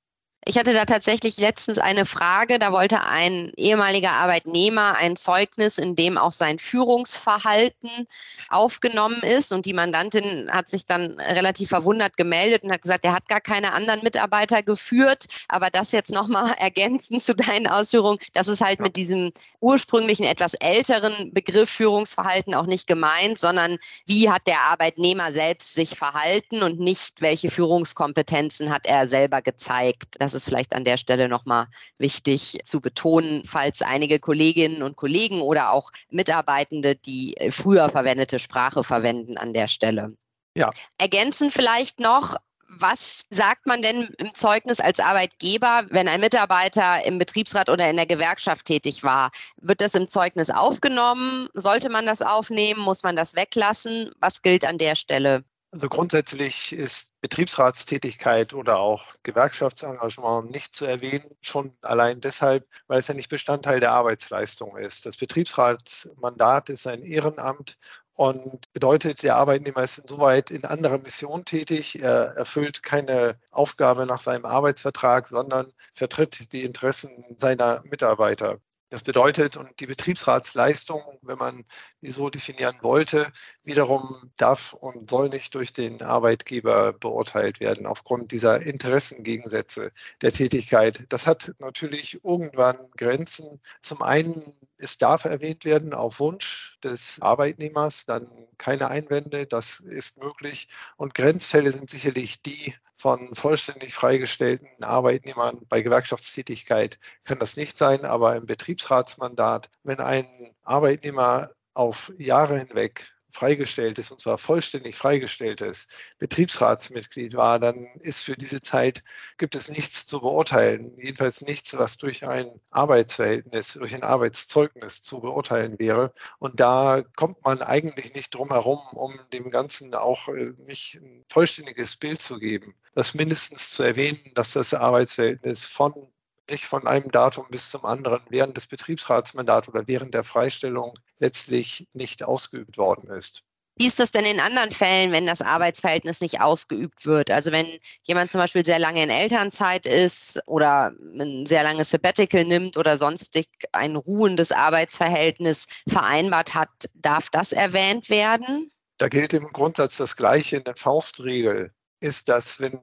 Ich 0.45 0.59
hatte 0.59 0.73
da 0.73 0.87
tatsächlich 0.87 1.37
letztens 1.37 1.79
eine 1.79 2.05
Frage, 2.05 2.59
da 2.59 2.73
wollte 2.73 3.05
ein 3.05 3.53
ehemaliger 3.57 4.11
Arbeitnehmer 4.11 4.97
ein 4.97 5.15
Zeugnis, 5.15 5.79
in 5.79 5.95
dem 5.95 6.19
auch 6.19 6.33
sein 6.33 6.59
Führungsverhalten 6.59 8.09
aufgenommen 8.49 9.21
ist. 9.23 9.53
Und 9.53 9.67
die 9.67 9.73
Mandantin 9.73 10.51
hat 10.51 10.69
sich 10.69 10.85
dann 10.85 11.13
relativ 11.21 11.69
verwundert 11.69 12.17
gemeldet 12.17 12.65
und 12.65 12.73
hat 12.73 12.83
gesagt, 12.83 13.05
er 13.05 13.13
hat 13.13 13.29
gar 13.29 13.41
keine 13.41 13.73
anderen 13.73 14.03
Mitarbeiter 14.03 14.65
geführt. 14.65 15.27
Aber 15.47 15.71
das 15.71 15.93
jetzt 15.93 16.11
nochmal 16.11 16.55
ergänzend 16.59 17.23
zu 17.23 17.37
deinen 17.37 17.69
Ausführungen, 17.69 18.19
das 18.33 18.49
ist 18.49 18.61
halt 18.61 18.81
mit 18.81 18.97
diesem 18.97 19.33
ursprünglichen 19.61 20.25
etwas 20.25 20.55
älteren 20.55 21.33
Begriff 21.33 21.71
Führungsverhalten 21.71 22.55
auch 22.55 22.67
nicht 22.67 22.89
gemeint, 22.89 23.39
sondern 23.39 23.79
wie 24.07 24.29
hat 24.29 24.49
der 24.49 24.63
Arbeitnehmer 24.63 25.31
selbst 25.31 25.75
sich 25.75 25.91
verhalten 25.91 26.65
und 26.65 26.81
nicht, 26.81 27.21
welche 27.21 27.49
Führungskompetenzen 27.49 28.71
hat 28.71 28.87
er 28.87 29.07
selber 29.07 29.41
gezeigt. 29.41 30.17
Das 30.19 30.32
das 30.33 30.43
ist 30.43 30.49
vielleicht 30.49 30.75
an 30.75 30.85
der 30.85 30.97
Stelle 30.97 31.29
nochmal 31.29 31.67
wichtig 31.99 32.59
zu 32.65 32.81
betonen, 32.81 33.45
falls 33.47 33.83
einige 33.83 34.19
Kolleginnen 34.19 34.83
und 34.83 34.97
Kollegen 34.97 35.41
oder 35.41 35.73
auch 35.73 35.93
Mitarbeitende 36.11 36.97
die 36.97 37.37
äh, 37.37 37.51
früher 37.51 37.89
verwendete 37.89 38.39
Sprache 38.39 38.85
verwenden 38.85 39.37
an 39.37 39.53
der 39.53 39.69
Stelle. 39.69 40.17
Ja. 40.57 40.71
Ergänzen 40.99 41.51
vielleicht 41.51 42.01
noch, 42.01 42.37
was 42.69 43.27
sagt 43.31 43.67
man 43.67 43.83
denn 43.83 44.15
im 44.17 44.35
Zeugnis 44.35 44.81
als 44.81 44.99
Arbeitgeber, 44.99 45.85
wenn 45.91 46.09
ein 46.09 46.21
Mitarbeiter 46.21 47.05
im 47.05 47.19
Betriebsrat 47.19 47.69
oder 47.69 47.91
in 47.91 47.97
der 47.97 48.07
Gewerkschaft 48.07 48.67
tätig 48.67 49.05
war? 49.05 49.31
Wird 49.61 49.83
das 49.83 49.95
im 49.95 50.09
Zeugnis 50.09 50.49
aufgenommen? 50.49 51.49
Sollte 51.53 51.91
man 51.91 52.07
das 52.07 52.23
aufnehmen? 52.23 52.81
Muss 52.81 53.03
man 53.03 53.17
das 53.17 53.35
weglassen? 53.35 54.11
Was 54.21 54.41
gilt 54.41 54.65
an 54.65 54.79
der 54.79 54.95
Stelle? 54.95 55.45
Also 55.73 55.89
grundsätzlich 55.89 56.75
ist 56.75 57.11
Betriebsratstätigkeit 57.23 58.53
oder 58.53 58.79
auch 58.79 59.07
Gewerkschaftsengagement 59.23 60.51
nicht 60.51 60.75
zu 60.75 60.85
erwähnen, 60.85 61.35
schon 61.41 61.75
allein 61.81 62.21
deshalb, 62.21 62.69
weil 62.89 62.99
es 62.99 63.09
ja 63.09 63.15
nicht 63.15 63.31
Bestandteil 63.31 63.81
der 63.81 63.93
Arbeitsleistung 63.93 64.77
ist. 64.77 65.07
Das 65.07 65.17
Betriebsratsmandat 65.17 66.69
ist 66.69 66.87
ein 66.87 67.03
Ehrenamt 67.03 67.79
und 68.13 68.71
bedeutet, 68.75 69.23
der 69.23 69.37
Arbeitnehmer 69.37 69.83
ist 69.83 69.97
insoweit 69.97 70.51
in 70.51 70.67
anderer 70.67 70.99
Mission 70.99 71.47
tätig. 71.47 72.03
Er 72.03 72.37
erfüllt 72.37 72.83
keine 72.83 73.41
Aufgabe 73.51 74.05
nach 74.05 74.21
seinem 74.21 74.45
Arbeitsvertrag, 74.45 75.27
sondern 75.29 75.73
vertritt 75.95 76.53
die 76.53 76.65
Interessen 76.65 77.11
seiner 77.39 77.83
Mitarbeiter. 77.85 78.61
Das 78.93 79.03
bedeutet, 79.03 79.57
und 79.57 79.81
die 79.81 79.87
Betriebsratsleistung, 79.87 81.01
wenn 81.23 81.39
man 81.39 81.65
die 82.03 82.11
so 82.11 82.29
definieren 82.29 82.77
wollte, 82.83 83.33
wiederum 83.65 84.31
darf 84.37 84.75
und 84.75 85.09
soll 85.09 85.31
nicht 85.31 85.55
durch 85.55 85.73
den 85.73 86.03
Arbeitgeber 86.03 86.93
beurteilt 86.93 87.59
werden 87.59 87.87
aufgrund 87.87 88.33
dieser 88.33 88.61
Interessengegensätze 88.61 89.93
der 90.21 90.31
Tätigkeit. 90.31 91.07
Das 91.09 91.27
hat 91.27 91.55
natürlich 91.59 92.23
irgendwann 92.23 92.77
Grenzen. 92.99 93.63
Zum 93.81 94.03
einen, 94.03 94.53
es 94.77 94.99
darf 94.99 95.25
erwähnt 95.25 95.65
werden 95.65 95.95
auf 95.95 96.21
Wunsch 96.21 96.77
des 96.85 97.19
Arbeitnehmers, 97.23 98.05
dann 98.05 98.29
keine 98.59 98.89
Einwände, 98.89 99.47
das 99.47 99.81
ist 99.81 100.19
möglich. 100.19 100.69
Und 100.99 101.15
Grenzfälle 101.15 101.73
sind 101.73 101.89
sicherlich 101.89 102.43
die, 102.43 102.75
von 103.03 103.35
vollständig 103.35 103.95
freigestellten 103.95 104.85
Arbeitnehmern 104.85 105.59
bei 105.69 105.83
Gewerkschaftstätigkeit 105.83 107.01
kann 107.25 107.41
das 107.41 107.57
nicht 107.57 107.77
sein, 107.77 108.05
aber 108.05 108.37
im 108.37 108.47
Betriebsratsmandat, 108.47 109.71
wenn 109.83 109.99
ein 109.99 110.25
Arbeitnehmer 110.63 111.51
auf 111.75 112.13
Jahre 112.17 112.61
hinweg 112.61 113.13
freigestellt 113.33 113.99
ist, 113.99 114.11
und 114.11 114.21
zwar 114.21 114.39
vollständig 114.39 114.97
freigestellt 114.97 115.61
ist, 115.61 115.89
Betriebsratsmitglied 116.19 117.35
war, 117.35 117.59
dann 117.59 117.87
ist 118.01 118.23
für 118.23 118.37
diese 118.37 118.61
Zeit, 118.61 119.03
gibt 119.39 119.55
es 119.55 119.69
nichts 119.69 120.07
zu 120.07 120.21
beurteilen. 120.21 120.97
Jedenfalls 120.99 121.41
nichts, 121.43 121.77
was 121.77 121.97
durch 121.97 122.27
ein 122.27 122.61
Arbeitsverhältnis, 122.71 123.73
durch 123.75 123.95
ein 123.95 124.03
Arbeitszeugnis 124.03 125.03
zu 125.03 125.21
beurteilen 125.21 125.79
wäre. 125.79 126.13
Und 126.39 126.61
da 126.61 127.03
kommt 127.17 127.43
man 127.45 127.63
eigentlich 127.63 128.15
nicht 128.15 128.35
drum 128.35 128.51
herum, 128.51 128.81
um 128.93 129.13
dem 129.33 129.51
Ganzen 129.51 129.95
auch 129.95 130.29
äh, 130.29 130.53
nicht 130.67 130.97
ein 130.97 131.25
vollständiges 131.29 131.97
Bild 131.97 132.21
zu 132.21 132.39
geben. 132.39 132.75
Das 132.95 133.15
mindestens 133.15 133.71
zu 133.71 133.83
erwähnen, 133.83 134.21
dass 134.35 134.53
das 134.53 134.75
Arbeitsverhältnis 134.75 135.65
von 135.65 136.13
nicht 136.51 136.67
von 136.67 136.87
einem 136.87 137.11
Datum 137.11 137.47
bis 137.51 137.71
zum 137.71 137.85
anderen 137.85 138.21
während 138.29 138.57
des 138.57 138.67
Betriebsratsmandats 138.67 139.69
oder 139.69 139.87
während 139.87 140.15
der 140.15 140.25
Freistellung 140.25 140.95
letztlich 141.23 141.87
nicht 141.95 142.25
ausgeübt 142.25 142.77
worden 142.77 143.09
ist. 143.11 143.45
Wie 143.77 143.87
ist 143.87 144.01
das 144.01 144.11
denn 144.11 144.27
in 144.27 144.39
anderen 144.39 144.71
Fällen, 144.71 145.13
wenn 145.13 145.25
das 145.25 145.41
Arbeitsverhältnis 145.41 146.21
nicht 146.21 146.41
ausgeübt 146.41 147.07
wird? 147.07 147.31
Also 147.31 147.53
wenn 147.53 147.79
jemand 148.03 148.31
zum 148.31 148.41
Beispiel 148.41 148.67
sehr 148.67 148.79
lange 148.79 149.03
in 149.03 149.09
Elternzeit 149.09 149.87
ist 149.87 150.43
oder 150.47 150.93
ein 151.19 151.47
sehr 151.47 151.63
langes 151.63 151.91
Sabbatical 151.91 152.45
nimmt 152.45 152.77
oder 152.77 152.99
sonstig 152.99 153.49
ein 153.73 153.97
ruhendes 153.97 154.53
Arbeitsverhältnis 154.53 155.67
vereinbart 155.89 156.55
hat, 156.55 156.69
darf 156.95 157.31
das 157.31 157.53
erwähnt 157.53 158.11
werden? 158.11 158.71
Da 158.99 159.09
gilt 159.09 159.33
im 159.33 159.47
Grundsatz 159.47 159.97
das 159.97 160.17
Gleiche 160.17 160.57
in 160.57 160.65
der 160.65 160.77
Faustregel. 160.77 161.73
Ist 162.01 162.29
das, 162.29 162.61
wenn 162.61 162.81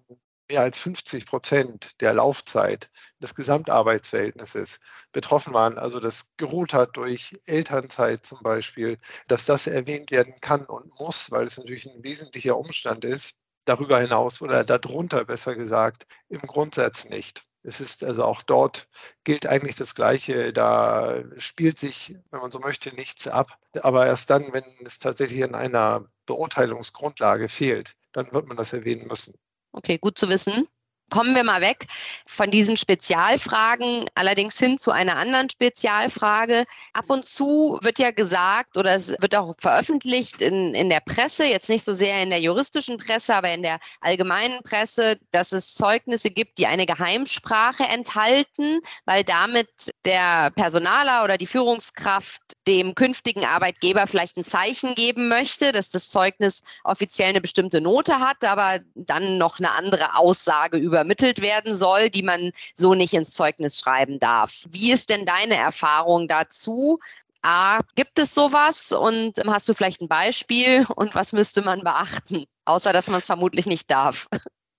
mehr 0.50 0.62
als 0.62 0.80
50 0.80 1.26
Prozent 1.26 2.02
der 2.02 2.14
Laufzeit 2.14 2.90
des 3.22 3.36
Gesamtarbeitsverhältnisses 3.36 4.80
betroffen 5.12 5.54
waren, 5.54 5.78
also 5.78 6.00
das 6.00 6.28
geruht 6.38 6.74
hat 6.74 6.98
durch 6.98 7.40
Elternzeit 7.46 8.26
zum 8.26 8.40
Beispiel, 8.42 8.98
dass 9.28 9.46
das 9.46 9.68
erwähnt 9.68 10.12
werden 10.12 10.34
kann 10.42 10.66
und 10.66 11.00
muss, 11.00 11.32
weil 11.32 11.46
es 11.46 11.58
natürlich 11.58 11.86
ein 11.86 12.04
wesentlicher 12.04 12.58
Umstand 12.58 13.06
ist, 13.06 13.36
darüber 13.66 14.00
hinaus 14.00 14.42
oder 14.42 14.64
darunter 14.64 15.26
besser 15.26 15.56
gesagt, 15.56 16.08
im 16.30 16.42
Grundsatz 16.42 17.06
nicht. 17.06 17.44
Es 17.62 17.82
ist 17.82 18.04
also 18.04 18.24
auch 18.24 18.42
dort 18.42 18.88
gilt 19.24 19.46
eigentlich 19.46 19.76
das 19.76 19.94
Gleiche. 19.94 20.54
Da 20.54 21.24
spielt 21.38 21.78
sich, 21.78 22.16
wenn 22.32 22.40
man 22.42 22.52
so 22.52 22.60
möchte, 22.60 22.96
nichts 22.96 23.28
ab. 23.28 23.60
Aber 23.82 24.06
erst 24.08 24.30
dann, 24.30 24.54
wenn 24.54 24.64
es 24.86 24.98
tatsächlich 24.98 25.44
an 25.44 25.56
einer 25.56 26.06
Beurteilungsgrundlage 26.26 27.50
fehlt, 27.50 27.96
dann 28.14 28.32
wird 28.32 28.48
man 28.48 28.58
das 28.58 28.74
erwähnen 28.74 29.08
müssen. 29.08 29.38
Okay, 29.74 29.98
gut 29.98 30.18
zu 30.18 30.30
wissen. 30.30 30.68
Kommen 31.10 31.36
wir 31.36 31.44
mal 31.44 31.62
weg 31.62 31.88
von 32.26 32.52
diesen 32.52 32.78
Spezialfragen, 32.78 34.06
allerdings 34.16 34.58
hin 34.60 34.78
zu 34.78 34.92
einer 34.92 35.18
anderen 35.18 35.50
Spezialfrage. 35.50 36.66
Ab 36.94 37.06
und 37.10 37.26
zu 37.26 37.80
wird 37.82 38.00
ja 38.00 38.12
gesagt 38.12 38.78
oder 38.78 38.94
es 38.94 39.16
wird 39.20 39.36
auch 39.36 39.56
veröffentlicht 39.60 40.42
in, 40.42 40.74
in 40.74 40.90
der 40.90 41.00
Presse, 41.00 41.46
jetzt 41.46 41.70
nicht 41.70 41.84
so 41.84 41.94
sehr 41.94 42.22
in 42.22 42.30
der 42.30 42.40
juristischen 42.40 42.98
Presse, 42.98 43.36
aber 43.36 43.52
in 43.54 43.64
der 43.64 43.80
allgemeinen 44.02 44.62
Presse, 44.64 45.18
dass 45.32 45.52
es 45.52 45.76
Zeugnisse 45.76 46.30
gibt, 46.30 46.58
die 46.58 46.68
eine 46.68 46.86
Geheimsprache 46.86 47.84
enthalten, 47.84 48.80
weil 49.06 49.24
damit 49.24 49.70
der 50.06 50.52
Personaler 50.52 51.24
oder 51.24 51.38
die 51.38 51.48
Führungskraft 51.48 52.42
dem 52.68 52.94
künftigen 52.94 53.46
Arbeitgeber 53.46 54.06
vielleicht 54.06 54.38
ein 54.38 54.44
Zeichen 54.46 54.96
geben 54.96 55.28
möchte, 55.28 55.72
dass 55.72 55.90
das 55.90 56.10
Zeugnis 56.10 56.64
offiziell 56.84 57.30
eine 57.30 57.42
bestimmte 57.42 57.82
Note 57.82 58.20
hat, 58.20 58.44
aber 58.44 58.80
dann 58.96 59.38
noch 59.38 59.60
eine 59.60 59.72
andere 59.72 60.16
Aussage 60.16 60.78
übermittelt 61.00 61.42
werden 61.42 61.76
soll, 61.76 62.10
die 62.10 62.24
man 62.24 62.52
so 62.76 62.94
nicht 62.94 63.14
ins 63.14 63.34
Zeugnis 63.34 63.80
schreiben 63.80 64.20
darf. 64.20 64.66
Wie 64.70 64.92
ist 64.92 65.10
denn 65.10 65.26
deine 65.26 65.56
Erfahrung 65.56 66.28
dazu? 66.28 67.00
A, 67.42 67.80
gibt 67.96 68.20
es 68.20 68.34
sowas 68.34 68.92
und 68.92 69.34
hast 69.48 69.70
du 69.70 69.74
vielleicht 69.74 70.02
ein 70.02 70.10
Beispiel 70.10 70.86
und 70.96 71.16
was 71.16 71.32
müsste 71.32 71.62
man 71.62 71.84
beachten, 71.84 72.46
außer 72.66 72.92
dass 72.92 73.08
man 73.08 73.20
es 73.20 73.26
vermutlich 73.26 73.66
nicht 73.66 73.90
darf? 73.90 74.28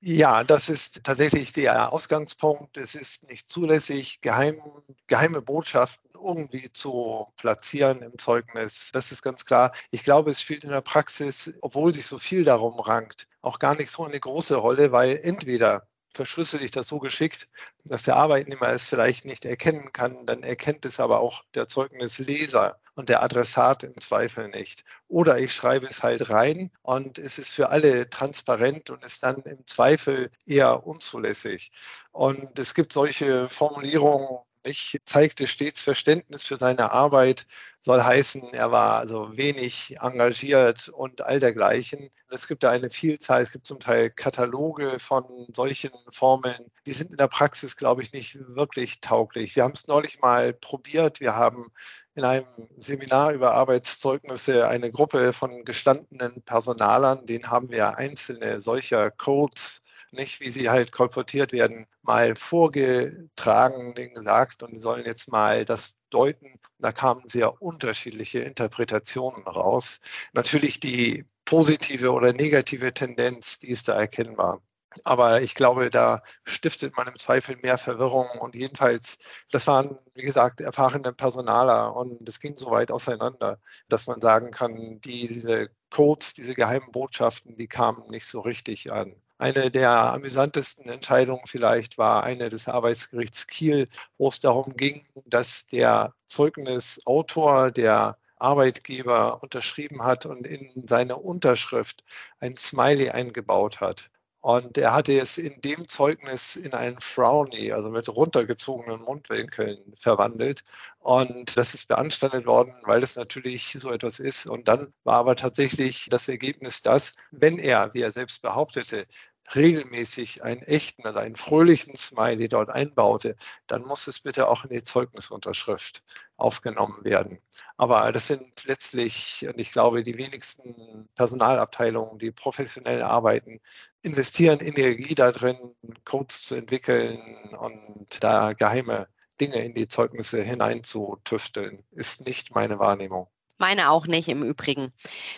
Ja, 0.02 0.44
das 0.44 0.70
ist 0.70 1.04
tatsächlich 1.04 1.52
der 1.52 1.92
Ausgangspunkt. 1.92 2.78
Es 2.78 2.94
ist 2.94 3.28
nicht 3.28 3.50
zulässig, 3.50 4.22
geheim, 4.22 4.58
geheime 5.06 5.42
Botschaften 5.42 6.10
irgendwie 6.14 6.72
zu 6.72 7.26
platzieren 7.36 8.00
im 8.00 8.16
Zeugnis. 8.18 8.90
Das 8.94 9.12
ist 9.12 9.22
ganz 9.22 9.44
klar. 9.44 9.72
Ich 9.90 10.02
glaube, 10.02 10.30
es 10.30 10.40
spielt 10.40 10.64
in 10.64 10.70
der 10.70 10.80
Praxis, 10.80 11.52
obwohl 11.60 11.92
sich 11.92 12.06
so 12.06 12.16
viel 12.16 12.44
darum 12.44 12.80
rankt, 12.80 13.26
auch 13.42 13.58
gar 13.58 13.74
nicht 13.74 13.90
so 13.90 14.04
eine 14.04 14.18
große 14.18 14.56
Rolle, 14.56 14.90
weil 14.90 15.20
entweder 15.22 15.86
verschlüssel 16.12 16.62
ich 16.62 16.70
das 16.70 16.88
so 16.88 16.98
geschickt, 16.98 17.48
dass 17.84 18.02
der 18.02 18.16
Arbeitnehmer 18.16 18.68
es 18.68 18.88
vielleicht 18.88 19.24
nicht 19.24 19.44
erkennen 19.44 19.92
kann, 19.92 20.26
dann 20.26 20.42
erkennt 20.42 20.84
es 20.84 21.00
aber 21.00 21.20
auch 21.20 21.44
der 21.54 21.68
Zeugnisleser 21.68 22.78
und 22.94 23.08
der 23.08 23.22
Adressat 23.22 23.84
im 23.84 23.98
Zweifel 24.00 24.48
nicht. 24.48 24.84
Oder 25.08 25.38
ich 25.38 25.54
schreibe 25.54 25.86
es 25.86 26.02
halt 26.02 26.30
rein 26.30 26.70
und 26.82 27.18
es 27.18 27.38
ist 27.38 27.54
für 27.54 27.70
alle 27.70 28.10
transparent 28.10 28.90
und 28.90 29.04
ist 29.04 29.22
dann 29.22 29.42
im 29.42 29.66
Zweifel 29.66 30.30
eher 30.46 30.86
unzulässig. 30.86 31.70
Und 32.12 32.58
es 32.58 32.74
gibt 32.74 32.92
solche 32.92 33.48
Formulierungen, 33.48 34.40
ich 34.62 34.98
zeigte 35.04 35.46
stets 35.46 35.80
Verständnis 35.80 36.42
für 36.42 36.56
seine 36.56 36.92
Arbeit, 36.92 37.46
soll 37.82 38.02
heißen, 38.02 38.52
er 38.52 38.70
war 38.70 38.98
also 38.98 39.36
wenig 39.36 39.96
engagiert 40.00 40.90
und 40.90 41.22
all 41.22 41.40
dergleichen. 41.40 42.10
Es 42.28 42.46
gibt 42.46 42.62
da 42.62 42.70
eine 42.70 42.90
Vielzahl, 42.90 43.42
es 43.42 43.52
gibt 43.52 43.66
zum 43.66 43.80
Teil 43.80 44.10
Kataloge 44.10 44.98
von 44.98 45.24
solchen 45.54 45.90
Formeln, 46.12 46.70
die 46.86 46.92
sind 46.92 47.10
in 47.10 47.16
der 47.16 47.28
Praxis, 47.28 47.76
glaube 47.76 48.02
ich, 48.02 48.12
nicht 48.12 48.38
wirklich 48.54 49.00
tauglich. 49.00 49.56
Wir 49.56 49.64
haben 49.64 49.72
es 49.72 49.86
neulich 49.86 50.20
mal 50.20 50.52
probiert. 50.52 51.20
Wir 51.20 51.34
haben 51.36 51.70
in 52.14 52.24
einem 52.24 52.46
Seminar 52.76 53.32
über 53.32 53.54
Arbeitszeugnisse 53.54 54.68
eine 54.68 54.90
Gruppe 54.90 55.32
von 55.32 55.64
gestandenen 55.64 56.42
Personalern, 56.42 57.24
denen 57.24 57.50
haben 57.50 57.70
wir 57.70 57.96
einzelne 57.96 58.60
solcher 58.60 59.10
Codes 59.10 59.82
nicht, 60.12 60.40
wie 60.40 60.50
sie 60.50 60.70
halt 60.70 60.92
kolportiert 60.92 61.52
werden, 61.52 61.86
mal 62.02 62.36
vorgetragen, 62.36 63.94
gesagt 63.94 64.62
und 64.62 64.78
sollen 64.78 65.04
jetzt 65.04 65.30
mal 65.30 65.64
das 65.64 65.96
deuten. 66.10 66.58
Da 66.78 66.92
kamen 66.92 67.28
sehr 67.28 67.60
unterschiedliche 67.62 68.40
Interpretationen 68.40 69.46
raus. 69.46 70.00
Natürlich 70.32 70.80
die 70.80 71.24
positive 71.44 72.12
oder 72.12 72.32
negative 72.32 72.92
Tendenz, 72.94 73.58
die 73.58 73.68
ist 73.68 73.88
da 73.88 73.94
erkennbar. 73.94 74.62
Aber 75.04 75.40
ich 75.40 75.54
glaube, 75.54 75.88
da 75.90 76.22
stiftet 76.44 76.96
man 76.96 77.06
im 77.06 77.18
Zweifel 77.18 77.56
mehr 77.62 77.78
Verwirrung. 77.78 78.26
Und 78.40 78.54
jedenfalls, 78.54 79.18
das 79.50 79.66
waren, 79.66 79.98
wie 80.14 80.22
gesagt, 80.22 80.60
erfahrene 80.60 81.12
Personaler. 81.12 81.94
Und 81.94 82.28
es 82.28 82.40
ging 82.40 82.56
so 82.56 82.70
weit 82.70 82.90
auseinander, 82.90 83.60
dass 83.88 84.06
man 84.06 84.20
sagen 84.20 84.50
kann, 84.50 85.00
diese 85.00 85.70
Codes, 85.90 86.34
diese 86.34 86.54
geheimen 86.54 86.90
Botschaften, 86.92 87.56
die 87.56 87.68
kamen 87.68 88.08
nicht 88.10 88.26
so 88.26 88.40
richtig 88.40 88.92
an. 88.92 89.14
Eine 89.40 89.70
der 89.70 89.90
amüsantesten 89.90 90.90
Entscheidungen 90.90 91.46
vielleicht 91.46 91.96
war 91.96 92.24
eine 92.24 92.50
des 92.50 92.68
Arbeitsgerichts 92.68 93.46
Kiel, 93.46 93.88
wo 94.18 94.28
es 94.28 94.40
darum 94.40 94.76
ging, 94.76 95.02
dass 95.24 95.64
der 95.64 96.14
Zeugnisautor, 96.26 97.70
der 97.70 98.18
Arbeitgeber 98.36 99.42
unterschrieben 99.42 100.04
hat 100.04 100.26
und 100.26 100.46
in 100.46 100.86
seine 100.86 101.16
Unterschrift 101.16 102.04
ein 102.40 102.58
Smiley 102.58 103.08
eingebaut 103.08 103.80
hat. 103.80 104.10
Und 104.42 104.78
er 104.78 104.94
hatte 104.94 105.18
es 105.18 105.36
in 105.36 105.60
dem 105.60 105.86
Zeugnis 105.86 106.56
in 106.56 106.72
einen 106.72 106.98
Frowny, 106.98 107.72
also 107.72 107.90
mit 107.90 108.08
runtergezogenen 108.08 109.02
Mundwinkeln, 109.02 109.78
verwandelt. 109.98 110.64
Und 110.98 111.58
das 111.58 111.74
ist 111.74 111.88
beanstandet 111.88 112.46
worden, 112.46 112.72
weil 112.84 113.02
es 113.02 113.16
natürlich 113.16 113.76
so 113.78 113.90
etwas 113.90 114.18
ist. 114.18 114.46
Und 114.46 114.66
dann 114.66 114.94
war 115.04 115.16
aber 115.16 115.36
tatsächlich 115.36 116.08
das 116.10 116.26
Ergebnis 116.28 116.80
das, 116.80 117.12
wenn 117.30 117.58
er, 117.58 117.92
wie 117.92 118.00
er 118.00 118.12
selbst 118.12 118.40
behauptete, 118.40 119.06
regelmäßig 119.54 120.42
einen 120.42 120.62
echten, 120.62 121.04
also 121.06 121.18
einen 121.18 121.36
fröhlichen 121.36 121.96
Smiley 121.96 122.48
dort 122.48 122.70
einbaute, 122.70 123.36
dann 123.66 123.82
muss 123.82 124.06
es 124.06 124.20
bitte 124.20 124.48
auch 124.48 124.64
in 124.64 124.70
die 124.70 124.82
Zeugnisunterschrift 124.82 126.02
aufgenommen 126.36 127.04
werden. 127.04 127.38
Aber 127.76 128.10
das 128.12 128.28
sind 128.28 128.64
letztlich, 128.64 129.46
und 129.48 129.60
ich 129.60 129.72
glaube, 129.72 130.02
die 130.02 130.16
wenigsten 130.16 131.08
Personalabteilungen, 131.14 132.18
die 132.18 132.30
professionell 132.30 133.02
arbeiten, 133.02 133.60
investieren 134.02 134.60
Energie 134.60 135.14
darin, 135.14 135.56
Codes 136.04 136.42
zu 136.42 136.54
entwickeln 136.54 137.18
und 137.58 138.22
da 138.22 138.52
geheime 138.52 139.08
Dinge 139.40 139.64
in 139.64 139.74
die 139.74 139.88
Zeugnisse 139.88 140.42
hineinzutüfteln, 140.42 141.82
ist 141.92 142.26
nicht 142.26 142.54
meine 142.54 142.78
Wahrnehmung. 142.78 143.28
Meine 143.60 143.90
auch 143.90 144.06
nicht 144.06 144.28
im 144.28 144.42
Übrigen. 144.42 144.90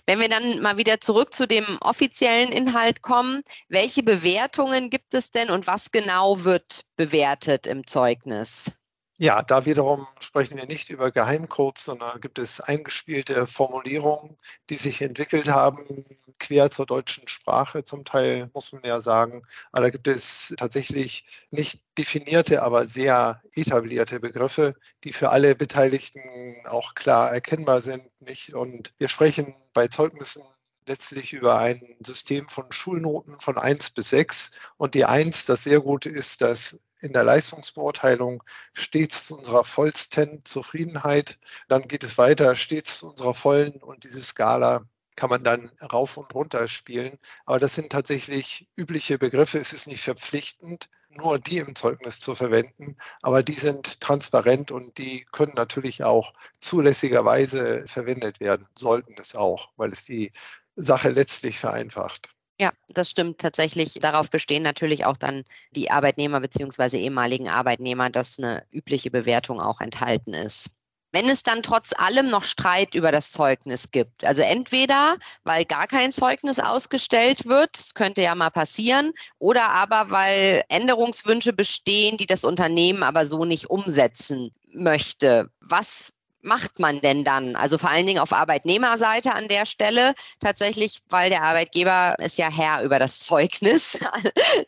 Wenn 0.07 0.21
wir 0.21 0.29
dann 0.29 0.61
mal 0.61 0.77
wieder 0.77 1.01
zurück 1.01 1.35
zu 1.35 1.49
dem 1.49 1.79
offiziellen 1.81 2.53
Inhalt 2.53 3.03
kommen, 3.03 3.43
welche 3.69 4.05
Bewertungen 4.05 4.91
gibt 4.91 5.13
es 5.15 5.33
denn 5.33 5.51
und 5.51 5.67
was 5.67 5.91
genau 5.91 6.45
wird 6.45 6.85
bewertet 6.97 7.67
im 7.67 7.85
Zeugnis? 7.87 8.73
Ja, 9.19 9.43
da 9.43 9.67
wiederum 9.67 10.07
sprechen 10.21 10.57
wir 10.57 10.67
nicht 10.67 10.89
über 10.91 11.11
Geheimcodes, 11.13 11.85
sondern 11.85 12.21
gibt 12.21 12.39
es 12.39 12.61
eingespielte 12.61 13.47
Formulierungen, 13.47 14.37
die 14.71 14.75
sich 14.77 15.01
entwickelt 15.03 15.49
haben, 15.49 16.05
quer 16.39 16.71
zur 16.71 16.87
deutschen 16.87 17.29
Sprache 17.29 17.85
zum 17.85 18.05
Teil, 18.05 18.51
muss 18.55 18.73
man 18.73 18.83
ja 18.85 19.01
sagen. 19.01 19.47
Aber 19.71 19.83
da 19.85 19.91
gibt 19.91 20.09
es 20.09 20.55
tatsächlich 20.57 21.25
nicht 21.51 21.81
definierte, 21.99 22.63
aber 22.63 22.87
sehr 22.87 23.43
etablierte 23.55 24.19
Begriffe, 24.19 24.75
die 25.05 25.13
für 25.13 25.31
alle 25.31 25.55
Beteiligten 25.55 26.21
auch 26.65 26.95
klar 26.95 27.31
erkennbar 27.33 27.81
sind. 27.83 28.09
Nicht? 28.21 28.55
Und 28.55 28.93
wir 28.99 29.09
sprechen 29.09 29.55
bei 29.75 29.89
Zeugnissen 29.89 30.43
letztlich 30.87 31.33
über 31.33 31.59
ein 31.59 31.81
System 32.05 32.49
von 32.49 32.73
Schulnoten 32.73 33.39
von 33.41 33.59
1 33.59 33.91
bis 33.91 34.11
6. 34.11 34.51
Und 34.79 34.95
die 34.95 35.05
1, 35.05 35.45
das 35.45 35.63
sehr 35.65 35.81
gut 35.81 36.07
ist, 36.07 36.41
dass 36.41 36.79
in 37.03 37.13
der 37.13 37.25
Leistungsbeurteilung 37.25 38.43
stets 38.73 39.27
zu 39.27 39.37
unserer 39.37 39.65
vollsten 39.65 40.45
Zufriedenheit. 40.45 41.39
Dann 41.69 41.89
geht 41.89 42.05
es 42.05 42.17
weiter, 42.17 42.57
stets 42.57 42.99
zu 42.99 43.11
unserer 43.11 43.35
vollen 43.35 43.75
und 43.83 44.05
diese 44.05 44.23
Skala 44.23 44.87
kann 45.17 45.29
man 45.31 45.45
dann 45.45 45.71
rauf 45.93 46.17
und 46.17 46.35
runter 46.35 46.69
spielen. 46.69 47.19
Aber 47.45 47.59
das 47.59 47.75
sind 47.75 47.93
tatsächlich 47.93 48.69
übliche 48.77 49.19
Begriffe. 49.19 49.59
Es 49.59 49.73
ist 49.73 49.87
nicht 49.87 50.03
verpflichtend, 50.03 50.89
nur 51.11 51.39
die 51.39 51.59
im 51.59 51.75
Zeugnis 51.75 52.21
zu 52.21 52.35
verwenden, 52.35 52.97
aber 53.21 53.43
die 53.43 53.55
sind 53.55 54.01
transparent 54.01 54.71
und 54.71 54.97
die 54.99 55.27
können 55.33 55.55
natürlich 55.55 56.05
auch 56.05 56.33
zulässigerweise 56.61 57.85
verwendet 57.87 58.41
werden, 58.41 58.67
sollten 58.75 59.15
es 59.19 59.35
auch, 59.35 59.71
weil 59.77 59.93
es 59.93 60.05
die 60.05 60.33
Sache 60.77 61.11
letztlich 61.11 61.59
vereinfacht. 61.59 62.31
Ja, 62.63 62.71
das 62.91 63.11
stimmt 63.11 63.41
tatsächlich. 63.41 63.95
Darauf 63.95 64.31
bestehen 64.31 64.63
natürlich 64.63 65.05
auch 65.05 65.17
dann 65.17 65.43
die 65.73 65.91
Arbeitnehmer 65.91 66.39
bzw. 66.39 66.97
ehemaligen 66.97 67.49
Arbeitnehmer, 67.49 68.09
dass 68.09 68.39
eine 68.39 68.65
übliche 68.71 69.11
Bewertung 69.11 69.61
auch 69.61 69.81
enthalten 69.81 70.33
ist. 70.33 70.71
Wenn 71.11 71.29
es 71.29 71.43
dann 71.43 71.65
trotz 71.65 71.93
allem 71.93 72.31
noch 72.31 72.45
Streit 72.45 72.95
über 72.95 73.11
das 73.11 73.33
Zeugnis 73.33 73.91
gibt, 73.91 74.25
also 74.25 74.43
entweder 74.43 75.17
weil 75.43 75.65
gar 75.65 75.89
kein 75.89 76.13
Zeugnis 76.13 76.61
ausgestellt 76.61 77.47
wird, 77.47 77.77
das 77.77 77.95
könnte 77.95 78.23
ja 78.23 78.37
mal 78.37 78.51
passieren, 78.51 79.13
oder 79.41 79.71
aber 79.71 80.13
weil 80.13 80.63
Änderungswünsche 80.69 81.53
bestehen, 81.53 82.17
die 82.17 82.27
das 82.27 82.45
Unternehmen 82.45 83.03
aber 83.03 83.27
so 83.27 83.45
nicht 83.45 83.71
umsetzen 83.71 84.53
möchte. 84.73 85.51
Was 85.61 86.13
macht 86.43 86.79
man 86.79 87.01
denn 87.01 87.25
dann? 87.25 87.57
Also 87.57 87.79
vor 87.79 87.91
allen 87.91 88.07
Dingen 88.07 88.19
auf 88.19 88.33
Arbeitnehmerseite 88.33 89.35
an 89.35 89.49
der 89.49 89.67
Stelle 89.67 90.15
tatsächlich, 90.41 91.01
weil 91.09 91.31
der 91.31 91.43
Arbeitgeber 91.43 92.17
ist 92.19 92.39
ja 92.39 92.51
Herr 92.51 92.83
über 92.83 92.99
das 92.99 93.19
Zeugnis. 93.21 93.99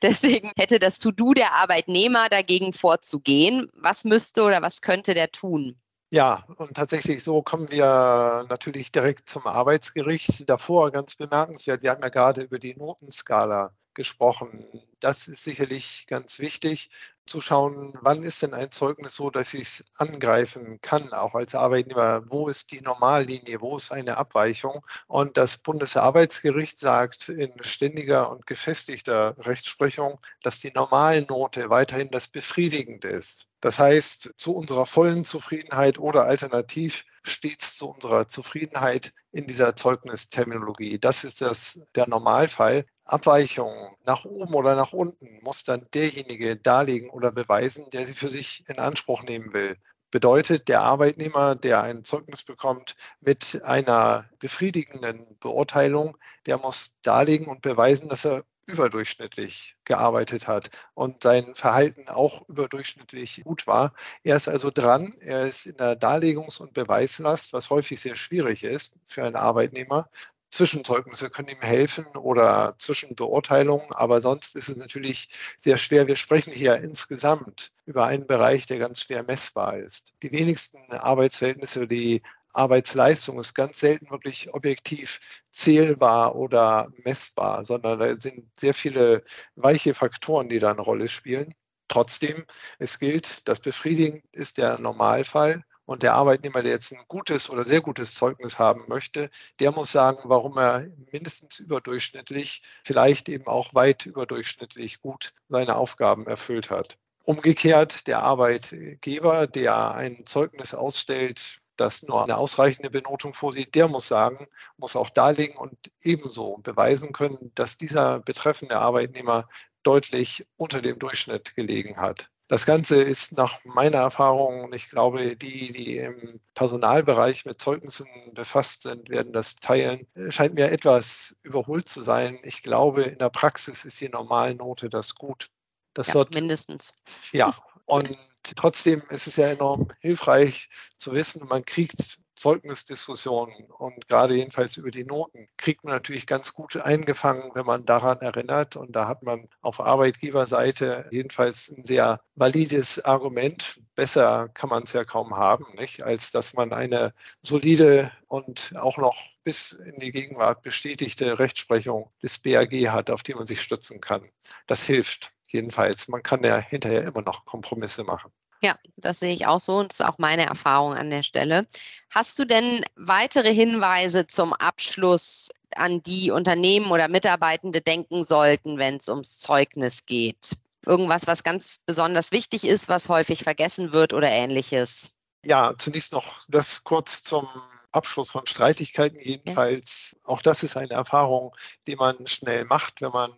Deswegen 0.02 0.52
hätte 0.56 0.78
das 0.78 0.98
To-Do 0.98 1.34
der 1.34 1.52
Arbeitnehmer 1.52 2.28
dagegen 2.28 2.72
vorzugehen. 2.72 3.70
Was 3.74 4.04
müsste 4.04 4.42
oder 4.42 4.62
was 4.62 4.80
könnte 4.80 5.14
der 5.14 5.30
tun? 5.30 5.78
Ja, 6.10 6.44
und 6.58 6.74
tatsächlich 6.74 7.24
so 7.24 7.42
kommen 7.42 7.70
wir 7.70 8.46
natürlich 8.48 8.92
direkt 8.92 9.28
zum 9.28 9.46
Arbeitsgericht. 9.46 10.48
Davor 10.48 10.92
ganz 10.92 11.16
bemerkenswert, 11.16 11.82
wir 11.82 11.90
haben 11.90 12.02
ja 12.02 12.08
gerade 12.08 12.42
über 12.42 12.60
die 12.60 12.76
Notenskala 12.76 13.72
gesprochen. 13.94 14.64
Das 15.00 15.28
ist 15.28 15.44
sicherlich 15.44 16.06
ganz 16.08 16.38
wichtig, 16.38 16.90
zu 17.26 17.40
schauen, 17.40 17.96
wann 18.02 18.22
ist 18.22 18.42
denn 18.42 18.52
ein 18.52 18.70
Zeugnis 18.70 19.14
so, 19.14 19.30
dass 19.30 19.54
ich 19.54 19.62
es 19.62 19.84
angreifen 19.96 20.78
kann, 20.82 21.12
auch 21.12 21.34
als 21.34 21.54
Arbeitnehmer. 21.54 22.22
Wo 22.30 22.48
ist 22.48 22.70
die 22.70 22.80
Normallinie? 22.80 23.60
Wo 23.60 23.76
ist 23.76 23.92
eine 23.92 24.16
Abweichung? 24.18 24.84
Und 25.06 25.36
das 25.36 25.56
Bundesarbeitsgericht 25.56 26.78
sagt 26.78 27.28
in 27.28 27.52
ständiger 27.62 28.30
und 28.30 28.46
gefestigter 28.46 29.36
Rechtsprechung, 29.38 30.20
dass 30.42 30.60
die 30.60 30.72
Normalnote 30.72 31.70
weiterhin 31.70 32.10
das 32.10 32.28
Befriedigende 32.28 33.08
ist. 33.08 33.46
Das 33.60 33.78
heißt, 33.78 34.34
zu 34.36 34.54
unserer 34.54 34.84
vollen 34.84 35.24
Zufriedenheit 35.24 35.98
oder 35.98 36.24
alternativ 36.24 37.06
stets 37.22 37.76
zu 37.76 37.88
unserer 37.88 38.28
Zufriedenheit 38.28 39.14
in 39.32 39.46
dieser 39.46 39.74
Zeugnisterminologie. 39.74 40.98
Das 40.98 41.24
ist 41.24 41.40
das, 41.40 41.80
der 41.94 42.06
Normalfall. 42.06 42.84
Abweichungen 43.04 43.94
nach 44.04 44.24
oben 44.24 44.54
oder 44.54 44.74
nach 44.76 44.92
unten 44.92 45.40
muss 45.42 45.64
dann 45.64 45.86
derjenige 45.92 46.56
darlegen 46.56 47.10
oder 47.10 47.32
beweisen, 47.32 47.88
der 47.90 48.06
sie 48.06 48.14
für 48.14 48.30
sich 48.30 48.64
in 48.68 48.78
Anspruch 48.78 49.22
nehmen 49.22 49.52
will. 49.52 49.76
Bedeutet, 50.10 50.68
der 50.68 50.82
Arbeitnehmer, 50.82 51.56
der 51.56 51.82
ein 51.82 52.04
Zeugnis 52.04 52.44
bekommt 52.44 52.94
mit 53.20 53.62
einer 53.64 54.30
befriedigenden 54.38 55.36
Beurteilung, 55.40 56.16
der 56.46 56.58
muss 56.58 56.94
darlegen 57.02 57.48
und 57.48 57.62
beweisen, 57.62 58.08
dass 58.08 58.24
er 58.24 58.44
überdurchschnittlich 58.66 59.76
gearbeitet 59.84 60.46
hat 60.46 60.70
und 60.94 61.22
sein 61.22 61.54
Verhalten 61.54 62.08
auch 62.08 62.48
überdurchschnittlich 62.48 63.42
gut 63.44 63.66
war. 63.66 63.92
Er 64.22 64.36
ist 64.36 64.48
also 64.48 64.70
dran, 64.70 65.14
er 65.20 65.42
ist 65.42 65.66
in 65.66 65.76
der 65.76 65.98
Darlegungs- 66.00 66.60
und 66.60 66.74
Beweislast, 66.74 67.52
was 67.52 67.70
häufig 67.70 68.00
sehr 68.00 68.16
schwierig 68.16 68.64
ist 68.64 68.98
für 69.06 69.24
einen 69.24 69.36
Arbeitnehmer, 69.36 70.08
Zwischenzeugnisse 70.54 71.30
können 71.30 71.48
ihm 71.48 71.60
helfen 71.60 72.06
oder 72.16 72.76
Zwischenbeurteilungen, 72.78 73.90
aber 73.90 74.20
sonst 74.20 74.54
ist 74.54 74.68
es 74.68 74.76
natürlich 74.76 75.28
sehr 75.58 75.76
schwer. 75.78 76.06
Wir 76.06 76.14
sprechen 76.14 76.52
hier 76.52 76.76
insgesamt 76.76 77.72
über 77.86 78.06
einen 78.06 78.28
Bereich, 78.28 78.66
der 78.66 78.78
ganz 78.78 79.00
schwer 79.00 79.24
messbar 79.24 79.78
ist. 79.78 80.12
Die 80.22 80.30
wenigsten 80.30 80.78
Arbeitsverhältnisse, 80.92 81.88
die 81.88 82.22
Arbeitsleistung 82.52 83.40
ist 83.40 83.54
ganz 83.54 83.80
selten 83.80 84.10
wirklich 84.10 84.54
objektiv 84.54 85.18
zählbar 85.50 86.36
oder 86.36 86.88
messbar, 87.04 87.66
sondern 87.66 87.98
da 87.98 88.20
sind 88.20 88.48
sehr 88.56 88.74
viele 88.74 89.24
weiche 89.56 89.92
Faktoren, 89.92 90.48
die 90.48 90.60
da 90.60 90.70
eine 90.70 90.82
Rolle 90.82 91.08
spielen. 91.08 91.52
Trotzdem, 91.88 92.46
es 92.78 93.00
gilt, 93.00 93.46
das 93.48 93.58
befriedigend 93.58 94.22
ist 94.32 94.58
der 94.58 94.78
Normalfall 94.78 95.64
und 95.86 96.02
der 96.02 96.14
Arbeitnehmer, 96.14 96.62
der 96.62 96.72
jetzt 96.72 96.92
ein 96.92 97.04
gutes 97.08 97.50
oder 97.50 97.64
sehr 97.64 97.80
gutes 97.80 98.14
Zeugnis 98.14 98.58
haben 98.58 98.84
möchte, 98.88 99.30
der 99.60 99.72
muss 99.72 99.92
sagen, 99.92 100.18
warum 100.24 100.56
er 100.58 100.86
mindestens 101.12 101.58
überdurchschnittlich, 101.58 102.62
vielleicht 102.84 103.28
eben 103.28 103.46
auch 103.46 103.74
weit 103.74 104.06
überdurchschnittlich 104.06 105.00
gut 105.00 105.34
seine 105.48 105.76
Aufgaben 105.76 106.26
erfüllt 106.26 106.70
hat. 106.70 106.96
Umgekehrt, 107.24 108.06
der 108.06 108.22
Arbeitgeber, 108.22 109.46
der 109.46 109.94
ein 109.94 110.26
Zeugnis 110.26 110.74
ausstellt, 110.74 111.60
das 111.76 112.02
nur 112.02 112.22
eine 112.22 112.36
ausreichende 112.36 112.90
Benotung 112.90 113.34
vorsieht, 113.34 113.74
der 113.74 113.88
muss 113.88 114.08
sagen, 114.08 114.46
muss 114.76 114.96
auch 114.96 115.10
darlegen 115.10 115.56
und 115.56 115.76
ebenso 116.02 116.58
beweisen 116.58 117.12
können, 117.12 117.50
dass 117.54 117.78
dieser 117.78 118.20
betreffende 118.20 118.78
Arbeitnehmer 118.78 119.48
deutlich 119.82 120.46
unter 120.56 120.82
dem 120.82 120.98
Durchschnitt 120.98 121.54
gelegen 121.56 121.96
hat. 121.96 122.30
Das 122.46 122.66
Ganze 122.66 123.02
ist 123.02 123.32
nach 123.32 123.58
meiner 123.64 123.98
Erfahrung, 123.98 124.64
und 124.64 124.74
ich 124.74 124.90
glaube, 124.90 125.34
die, 125.34 125.72
die 125.72 125.96
im 125.96 126.40
Personalbereich 126.54 127.46
mit 127.46 127.60
Zeugnissen 127.60 128.06
befasst 128.34 128.82
sind, 128.82 129.08
werden 129.08 129.32
das 129.32 129.56
teilen, 129.56 130.06
scheint 130.28 130.54
mir 130.54 130.70
etwas 130.70 131.34
überholt 131.42 131.88
zu 131.88 132.02
sein. 132.02 132.38
Ich 132.42 132.62
glaube, 132.62 133.04
in 133.04 133.18
der 133.18 133.30
Praxis 133.30 133.86
ist 133.86 134.00
die 134.00 134.10
Normalnote 134.10 134.90
das 134.90 135.14
gut. 135.14 135.48
Das 135.94 136.08
ja, 136.08 136.14
wird 136.14 136.34
mindestens. 136.34 136.92
Ja, 137.32 137.54
und 137.86 138.16
trotzdem 138.56 139.02
ist 139.08 139.26
es 139.26 139.36
ja 139.36 139.48
enorm 139.48 139.88
hilfreich 140.00 140.68
zu 140.98 141.12
wissen, 141.12 141.46
man 141.48 141.64
kriegt 141.64 142.18
Zeugnisdiskussionen 142.34 143.66
und 143.70 144.08
gerade 144.08 144.34
jedenfalls 144.34 144.76
über 144.76 144.90
die 144.90 145.04
Noten 145.04 145.48
kriegt 145.56 145.84
man 145.84 145.94
natürlich 145.94 146.26
ganz 146.26 146.52
gut 146.52 146.76
eingefangen, 146.76 147.52
wenn 147.54 147.66
man 147.66 147.84
daran 147.84 148.18
erinnert. 148.20 148.76
Und 148.76 148.92
da 148.96 149.08
hat 149.08 149.22
man 149.22 149.48
auf 149.60 149.80
Arbeitgeberseite 149.80 151.08
jedenfalls 151.10 151.68
ein 151.70 151.84
sehr 151.84 152.20
valides 152.34 153.04
Argument. 153.04 153.80
Besser 153.94 154.48
kann 154.48 154.70
man 154.70 154.82
es 154.82 154.92
ja 154.92 155.04
kaum 155.04 155.36
haben, 155.36 155.64
nicht? 155.76 156.02
als 156.02 156.32
dass 156.32 156.54
man 156.54 156.72
eine 156.72 157.14
solide 157.42 158.10
und 158.28 158.74
auch 158.76 158.98
noch 158.98 159.16
bis 159.44 159.72
in 159.72 160.00
die 160.00 160.10
Gegenwart 160.12 160.62
bestätigte 160.62 161.38
Rechtsprechung 161.38 162.10
des 162.22 162.38
BAG 162.38 162.72
hat, 162.90 163.10
auf 163.10 163.22
die 163.22 163.34
man 163.34 163.46
sich 163.46 163.60
stützen 163.62 164.00
kann. 164.00 164.28
Das 164.66 164.84
hilft 164.84 165.32
jedenfalls. 165.46 166.08
Man 166.08 166.22
kann 166.22 166.42
ja 166.42 166.58
hinterher 166.58 167.04
immer 167.04 167.22
noch 167.22 167.44
Kompromisse 167.44 168.04
machen. 168.04 168.32
Ja, 168.64 168.78
das 168.96 169.20
sehe 169.20 169.34
ich 169.34 169.46
auch 169.46 169.60
so 169.60 169.76
und 169.76 169.92
das 169.92 170.00
ist 170.00 170.06
auch 170.06 170.16
meine 170.16 170.46
Erfahrung 170.46 170.94
an 170.94 171.10
der 171.10 171.22
Stelle. 171.22 171.66
Hast 172.08 172.38
du 172.38 172.46
denn 172.46 172.82
weitere 172.96 173.52
Hinweise 173.52 174.26
zum 174.26 174.54
Abschluss, 174.54 175.50
an 175.76 176.02
die 176.02 176.30
Unternehmen 176.30 176.90
oder 176.90 177.08
Mitarbeitende 177.08 177.82
denken 177.82 178.24
sollten, 178.24 178.78
wenn 178.78 178.96
es 178.96 179.10
ums 179.10 179.38
Zeugnis 179.38 180.06
geht? 180.06 180.56
Irgendwas, 180.86 181.26
was 181.26 181.42
ganz 181.42 181.78
besonders 181.84 182.32
wichtig 182.32 182.64
ist, 182.64 182.88
was 182.88 183.10
häufig 183.10 183.42
vergessen 183.42 183.92
wird 183.92 184.14
oder 184.14 184.30
ähnliches? 184.30 185.10
Ja, 185.44 185.74
zunächst 185.76 186.14
noch 186.14 186.46
das 186.48 186.84
kurz 186.84 187.22
zum 187.22 187.46
Abschluss 187.92 188.30
von 188.30 188.46
Streitigkeiten 188.46 189.20
jedenfalls. 189.20 190.16
Ja. 190.16 190.28
Auch 190.32 190.40
das 190.40 190.62
ist 190.62 190.78
eine 190.78 190.94
Erfahrung, 190.94 191.54
die 191.86 191.96
man 191.96 192.26
schnell 192.26 192.64
macht, 192.64 193.02
wenn 193.02 193.12
man 193.12 193.30